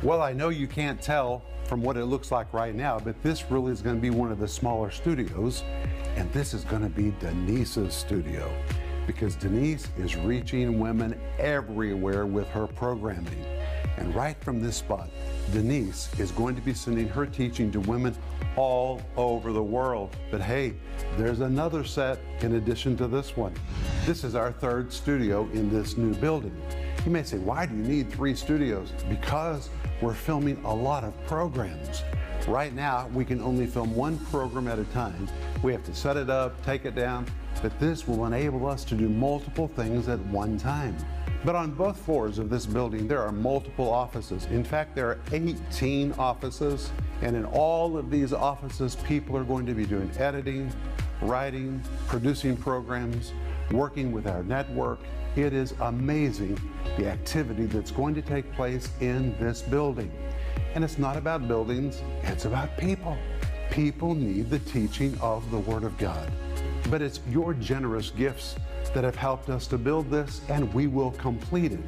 Well, 0.03 0.23
I 0.23 0.33
know 0.33 0.49
you 0.49 0.65
can't 0.65 0.99
tell 0.99 1.43
from 1.65 1.83
what 1.83 1.95
it 1.95 2.05
looks 2.05 2.31
like 2.31 2.51
right 2.53 2.73
now, 2.73 2.97
but 2.97 3.21
this 3.21 3.51
really 3.51 3.71
is 3.71 3.83
going 3.83 3.97
to 3.97 4.01
be 4.01 4.09
one 4.09 4.31
of 4.31 4.39
the 4.39 4.47
smaller 4.47 4.89
studios, 4.89 5.63
and 6.15 6.31
this 6.33 6.55
is 6.55 6.63
going 6.63 6.81
to 6.81 6.89
be 6.89 7.13
Denise's 7.19 7.93
studio 7.93 8.51
because 9.05 9.35
Denise 9.35 9.89
is 9.99 10.15
reaching 10.15 10.79
women 10.79 11.19
everywhere 11.37 12.25
with 12.25 12.47
her 12.47 12.65
programming. 12.65 13.45
And 13.97 14.15
right 14.15 14.35
from 14.43 14.59
this 14.59 14.77
spot, 14.77 15.11
Denise 15.51 16.09
is 16.19 16.31
going 16.31 16.55
to 16.55 16.61
be 16.61 16.73
sending 16.73 17.07
her 17.09 17.25
teaching 17.25 17.71
to 17.71 17.79
women 17.81 18.15
all 18.55 19.01
over 19.17 19.51
the 19.51 19.63
world. 19.63 20.15
But 20.29 20.41
hey, 20.41 20.73
there's 21.17 21.39
another 21.39 21.83
set 21.83 22.19
in 22.41 22.55
addition 22.55 22.95
to 22.97 23.07
this 23.07 23.35
one. 23.35 23.53
This 24.05 24.23
is 24.23 24.35
our 24.35 24.51
third 24.51 24.91
studio 24.91 25.49
in 25.53 25.69
this 25.69 25.97
new 25.97 26.13
building. 26.15 26.55
You 27.05 27.11
may 27.11 27.23
say, 27.23 27.37
why 27.37 27.65
do 27.65 27.75
you 27.75 27.83
need 27.83 28.11
three 28.11 28.35
studios? 28.35 28.93
Because 29.09 29.69
we're 30.01 30.13
filming 30.13 30.63
a 30.65 30.73
lot 30.73 31.03
of 31.03 31.13
programs. 31.27 32.03
Right 32.47 32.73
now, 32.73 33.07
we 33.13 33.23
can 33.23 33.41
only 33.41 33.67
film 33.67 33.95
one 33.95 34.17
program 34.17 34.67
at 34.67 34.79
a 34.79 34.83
time. 34.85 35.27
We 35.61 35.71
have 35.73 35.83
to 35.85 35.93
set 35.93 36.17
it 36.17 36.29
up, 36.29 36.63
take 36.65 36.85
it 36.85 36.95
down, 36.95 37.27
but 37.61 37.77
this 37.79 38.07
will 38.07 38.25
enable 38.25 38.65
us 38.67 38.83
to 38.85 38.95
do 38.95 39.09
multiple 39.09 39.67
things 39.67 40.07
at 40.07 40.19
one 40.27 40.57
time. 40.57 40.95
But 41.43 41.55
on 41.55 41.71
both 41.71 41.97
floors 41.97 42.37
of 42.37 42.51
this 42.51 42.67
building, 42.67 43.07
there 43.07 43.21
are 43.21 43.31
multiple 43.31 43.89
offices. 43.89 44.45
In 44.45 44.63
fact, 44.63 44.95
there 44.95 45.07
are 45.07 45.19
18 45.31 46.13
offices, 46.13 46.91
and 47.23 47.35
in 47.35 47.45
all 47.45 47.97
of 47.97 48.11
these 48.11 48.31
offices, 48.31 48.95
people 48.97 49.35
are 49.35 49.43
going 49.43 49.65
to 49.65 49.73
be 49.73 49.85
doing 49.85 50.11
editing, 50.19 50.71
writing, 51.19 51.81
producing 52.07 52.55
programs, 52.55 53.33
working 53.71 54.11
with 54.11 54.27
our 54.27 54.43
network. 54.43 54.99
It 55.35 55.53
is 55.53 55.73
amazing 55.81 56.59
the 56.97 57.07
activity 57.07 57.65
that's 57.65 57.91
going 57.91 58.13
to 58.15 58.21
take 58.21 58.51
place 58.53 58.89
in 58.99 59.35
this 59.39 59.63
building. 59.63 60.11
And 60.75 60.83
it's 60.83 60.99
not 60.99 61.17
about 61.17 61.47
buildings, 61.47 62.01
it's 62.23 62.45
about 62.45 62.77
people. 62.77 63.17
People 63.71 64.13
need 64.13 64.51
the 64.51 64.59
teaching 64.59 65.17
of 65.21 65.49
the 65.49 65.57
Word 65.57 65.85
of 65.85 65.97
God. 65.97 66.29
But 66.89 67.01
it's 67.01 67.19
your 67.29 67.55
generous 67.55 68.11
gifts 68.11 68.55
that 68.89 69.03
have 69.03 69.15
helped 69.15 69.49
us 69.49 69.67
to 69.67 69.77
build 69.77 70.09
this, 70.09 70.41
and 70.49 70.73
we 70.73 70.87
will 70.87 71.11
complete 71.11 71.71
it. 71.71 71.79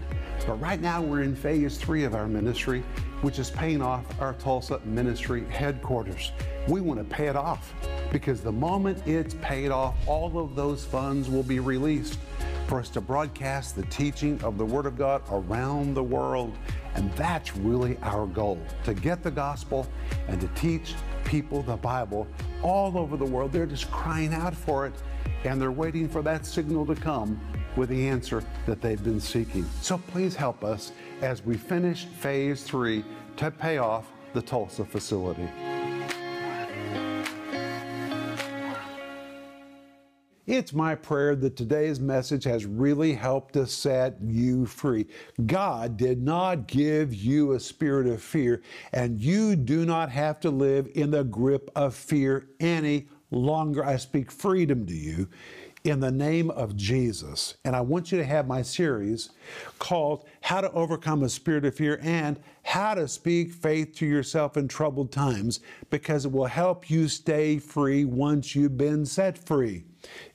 But 0.45 0.59
right 0.61 0.81
now, 0.81 1.01
we're 1.01 1.23
in 1.23 1.35
phase 1.35 1.77
three 1.77 2.03
of 2.03 2.15
our 2.15 2.27
ministry, 2.27 2.83
which 3.21 3.39
is 3.39 3.49
paying 3.49 3.81
off 3.81 4.03
our 4.21 4.33
Tulsa 4.33 4.81
ministry 4.85 5.45
headquarters. 5.49 6.31
We 6.67 6.81
want 6.81 6.99
to 6.99 7.05
pay 7.05 7.27
it 7.27 7.35
off 7.35 7.73
because 8.11 8.41
the 8.41 8.51
moment 8.51 9.07
it's 9.07 9.35
paid 9.35 9.71
off, 9.71 9.95
all 10.07 10.37
of 10.37 10.55
those 10.55 10.83
funds 10.83 11.29
will 11.29 11.43
be 11.43 11.59
released 11.59 12.19
for 12.67 12.79
us 12.79 12.89
to 12.89 13.01
broadcast 13.01 13.75
the 13.75 13.83
teaching 13.83 14.41
of 14.43 14.57
the 14.57 14.65
Word 14.65 14.85
of 14.85 14.97
God 14.97 15.21
around 15.31 15.93
the 15.93 16.03
world. 16.03 16.53
And 16.95 17.11
that's 17.13 17.55
really 17.55 17.97
our 18.01 18.25
goal 18.27 18.59
to 18.83 18.93
get 18.93 19.23
the 19.23 19.31
gospel 19.31 19.87
and 20.27 20.39
to 20.41 20.47
teach 20.49 20.95
people 21.23 21.61
the 21.63 21.77
Bible 21.77 22.27
all 22.61 22.97
over 22.97 23.17
the 23.17 23.25
world. 23.25 23.51
They're 23.51 23.65
just 23.65 23.89
crying 23.91 24.33
out 24.33 24.55
for 24.55 24.85
it 24.85 24.93
and 25.43 25.61
they're 25.61 25.71
waiting 25.71 26.07
for 26.07 26.21
that 26.21 26.45
signal 26.45 26.85
to 26.85 26.95
come 26.95 27.39
with 27.75 27.89
the 27.89 28.07
answer 28.07 28.43
that 28.65 28.81
they've 28.81 29.03
been 29.03 29.19
seeking. 29.19 29.65
So 29.81 29.97
please 29.97 30.35
help 30.35 30.63
us 30.63 30.91
as 31.21 31.43
we 31.43 31.57
finish 31.57 32.05
phase 32.05 32.63
three 32.63 33.03
to 33.37 33.51
pay 33.51 33.77
off 33.77 34.11
the 34.33 34.41
Tulsa 34.41 34.85
facility. 34.85 35.47
It's 40.53 40.71
my 40.71 40.93
prayer 40.93 41.35
that 41.37 41.55
today's 41.55 41.99
message 41.99 42.43
has 42.43 42.67
really 42.67 43.13
helped 43.13 43.55
to 43.55 43.65
set 43.65 44.17
you 44.21 44.67
free. 44.67 45.07
God 45.47 45.97
did 45.97 46.21
not 46.21 46.67
give 46.67 47.11
you 47.11 47.53
a 47.53 47.59
spirit 47.59 48.05
of 48.05 48.21
fear, 48.21 48.61
and 48.91 49.19
you 49.19 49.55
do 49.55 49.83
not 49.83 50.11
have 50.11 50.39
to 50.41 50.51
live 50.51 50.91
in 50.93 51.09
the 51.09 51.23
grip 51.23 51.71
of 51.75 51.95
fear 51.95 52.49
any 52.59 53.07
longer. 53.31 53.83
I 53.83 53.97
speak 53.97 54.31
freedom 54.31 54.85
to 54.85 54.93
you 54.93 55.27
in 55.83 55.99
the 55.99 56.11
name 56.11 56.49
of 56.51 56.77
Jesus. 56.77 57.57
And 57.65 57.75
I 57.75 57.81
want 57.81 58.11
you 58.11 58.17
to 58.17 58.23
have 58.23 58.47
my 58.47 58.61
series 58.61 59.31
called 59.79 60.23
How 60.39 60.61
to 60.61 60.71
Overcome 60.71 61.23
a 61.23 61.29
Spirit 61.29 61.65
of 61.65 61.75
Fear 61.75 61.99
and 62.01 62.39
How 62.63 62.93
to 62.93 63.05
Speak 63.05 63.51
Faith 63.51 63.93
to 63.95 64.05
Yourself 64.05 64.55
in 64.55 64.69
Troubled 64.69 65.11
Times 65.11 65.59
because 65.89 66.25
it 66.25 66.31
will 66.31 66.45
help 66.45 66.89
you 66.89 67.09
stay 67.09 67.57
free 67.57 68.05
once 68.05 68.55
you've 68.55 68.77
been 68.77 69.05
set 69.05 69.37
free. 69.37 69.83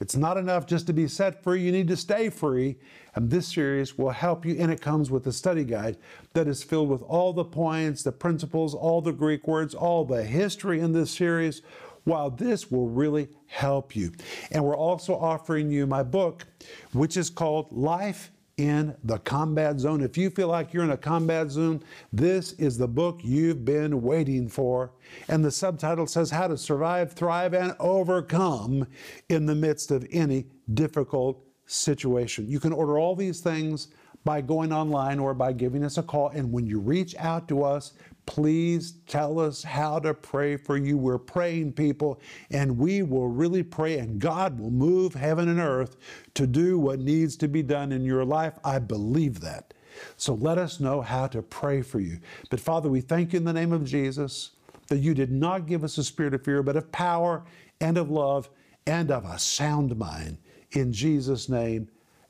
It's 0.00 0.16
not 0.16 0.36
enough 0.36 0.66
just 0.66 0.86
to 0.88 0.92
be 0.92 1.08
set 1.08 1.42
free, 1.42 1.62
you 1.62 1.72
need 1.72 1.88
to 1.88 1.96
stay 1.96 2.28
free. 2.28 2.76
And 3.14 3.30
this 3.30 3.48
series 3.48 3.98
will 3.98 4.10
help 4.10 4.46
you, 4.46 4.54
and 4.60 4.70
it 4.70 4.80
comes 4.80 5.10
with 5.10 5.26
a 5.26 5.32
study 5.32 5.64
guide 5.64 5.96
that 6.34 6.46
is 6.46 6.62
filled 6.62 6.88
with 6.88 7.02
all 7.02 7.32
the 7.32 7.44
points, 7.44 8.02
the 8.02 8.12
principles, 8.12 8.74
all 8.74 9.00
the 9.00 9.12
Greek 9.12 9.48
words, 9.48 9.74
all 9.74 10.04
the 10.04 10.22
history 10.22 10.78
in 10.78 10.92
this 10.92 11.10
series 11.10 11.62
while 12.08 12.30
this 12.30 12.70
will 12.70 12.88
really 12.88 13.28
help 13.46 13.94
you. 13.94 14.10
And 14.50 14.64
we're 14.64 14.76
also 14.76 15.14
offering 15.14 15.70
you 15.70 15.86
my 15.86 16.02
book, 16.02 16.46
which 16.92 17.16
is 17.16 17.28
called 17.28 17.70
Life 17.70 18.30
in 18.56 18.96
the 19.04 19.18
Combat 19.18 19.78
Zone. 19.78 20.02
If 20.02 20.16
you 20.16 20.30
feel 20.30 20.48
like 20.48 20.72
you're 20.72 20.84
in 20.84 20.90
a 20.90 20.96
combat 20.96 21.50
zone, 21.50 21.82
this 22.12 22.52
is 22.54 22.76
the 22.76 22.88
book 22.88 23.20
you've 23.22 23.64
been 23.64 24.02
waiting 24.02 24.48
for. 24.48 24.90
And 25.28 25.44
the 25.44 25.50
subtitle 25.50 26.06
says 26.06 26.30
How 26.30 26.48
to 26.48 26.56
Survive, 26.56 27.12
Thrive, 27.12 27.54
and 27.54 27.76
Overcome 27.78 28.86
in 29.28 29.46
the 29.46 29.54
Midst 29.54 29.90
of 29.90 30.06
Any 30.10 30.46
Difficult 30.74 31.44
Situation. 31.66 32.48
You 32.48 32.58
can 32.58 32.72
order 32.72 32.98
all 32.98 33.14
these 33.14 33.40
things 33.40 33.88
by 34.24 34.40
going 34.40 34.72
online 34.72 35.18
or 35.18 35.34
by 35.34 35.52
giving 35.52 35.84
us 35.84 35.98
a 35.98 36.02
call. 36.02 36.30
And 36.30 36.50
when 36.50 36.66
you 36.66 36.80
reach 36.80 37.14
out 37.16 37.46
to 37.48 37.62
us, 37.62 37.92
please 38.28 38.92
tell 39.06 39.40
us 39.40 39.62
how 39.62 39.98
to 39.98 40.12
pray 40.12 40.54
for 40.54 40.76
you. 40.76 40.98
We're 40.98 41.16
praying 41.16 41.72
people, 41.72 42.20
and 42.50 42.76
we 42.78 43.02
will 43.02 43.28
really 43.28 43.62
pray, 43.62 43.98
and 43.98 44.20
God 44.20 44.60
will 44.60 44.70
move 44.70 45.14
heaven 45.14 45.48
and 45.48 45.58
earth 45.58 45.96
to 46.34 46.46
do 46.46 46.78
what 46.78 47.00
needs 47.00 47.36
to 47.38 47.48
be 47.48 47.62
done 47.62 47.90
in 47.90 48.04
your 48.04 48.26
life. 48.26 48.52
I 48.62 48.80
believe 48.80 49.40
that. 49.40 49.72
So 50.18 50.34
let 50.34 50.58
us 50.58 50.78
know 50.78 51.00
how 51.00 51.26
to 51.28 51.40
pray 51.40 51.80
for 51.80 52.00
you. 52.00 52.20
But 52.50 52.60
Father, 52.60 52.90
we 52.90 53.00
thank 53.00 53.32
you 53.32 53.38
in 53.38 53.44
the 53.46 53.52
name 53.54 53.72
of 53.72 53.86
Jesus 53.86 54.50
that 54.88 54.98
you 54.98 55.14
did 55.14 55.32
not 55.32 55.66
give 55.66 55.82
us 55.82 55.96
a 55.96 56.04
spirit 56.04 56.34
of 56.34 56.44
fear, 56.44 56.62
but 56.62 56.76
of 56.76 56.92
power 56.92 57.44
and 57.80 57.96
of 57.96 58.10
love 58.10 58.50
and 58.86 59.10
of 59.10 59.24
a 59.24 59.38
sound 59.38 59.96
mind. 59.96 60.36
In 60.72 60.92
Jesus' 60.92 61.48
name, 61.48 61.88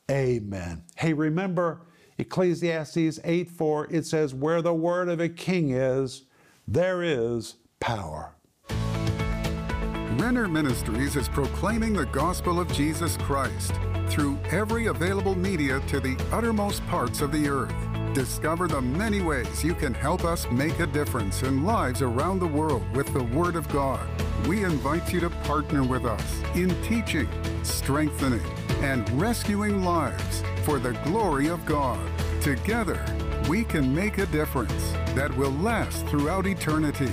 amen. 0.09 0.85
Hey, 0.95 1.13
remember, 1.13 1.81
Ecclesiastes 2.19 3.21
8 3.23 3.49
4, 3.49 3.87
it 3.91 4.05
says, 4.05 4.35
Where 4.35 4.61
the 4.61 4.75
word 4.75 5.09
of 5.09 5.21
a 5.21 5.29
king 5.29 5.71
is, 5.71 6.25
there 6.67 7.03
is 7.03 7.55
power. 7.81 8.35
Renner 10.19 10.49
Ministries 10.49 11.15
is 11.15 11.29
proclaiming 11.29 11.93
the 11.93 12.07
gospel 12.07 12.59
of 12.59 12.73
Jesus 12.73 13.17
Christ 13.19 13.73
through 14.09 14.37
every 14.51 14.87
available 14.87 15.37
media 15.37 15.81
to 15.87 16.01
the 16.01 16.17
uttermost 16.33 16.85
parts 16.89 17.21
of 17.21 17.31
the 17.31 17.49
earth. 17.49 17.75
Discover 18.15 18.67
the 18.67 18.81
many 18.81 19.21
ways 19.21 19.63
you 19.63 19.75
can 19.75 19.95
help 19.95 20.25
us 20.25 20.51
make 20.51 20.81
a 20.81 20.87
difference 20.89 21.43
in 21.45 21.65
lives 21.65 22.03
around 22.03 22.41
the 22.41 22.47
world 22.49 22.83
with 22.97 23.13
the 23.13 23.23
Word 23.23 23.55
of 23.55 23.69
God. 23.69 24.01
We 24.49 24.65
invite 24.65 25.13
you 25.13 25.21
to 25.21 25.31
partner 25.31 25.85
with 25.85 26.05
us 26.05 26.43
in 26.55 26.71
teaching, 26.83 27.29
strengthening, 27.63 28.43
and 28.83 29.09
rescuing 29.21 29.85
lives 29.85 30.43
for 30.63 30.79
the 30.79 30.93
glory 31.05 31.49
of 31.49 31.65
God. 31.67 31.99
Together, 32.41 33.05
we 33.49 33.65
can 33.65 33.95
make 33.95 34.19
a 34.19 34.27
difference 34.27 34.93
that 35.15 35.35
will 35.37 35.53
last 35.53 36.07
throughout 36.07 36.47
eternity. 36.47 37.13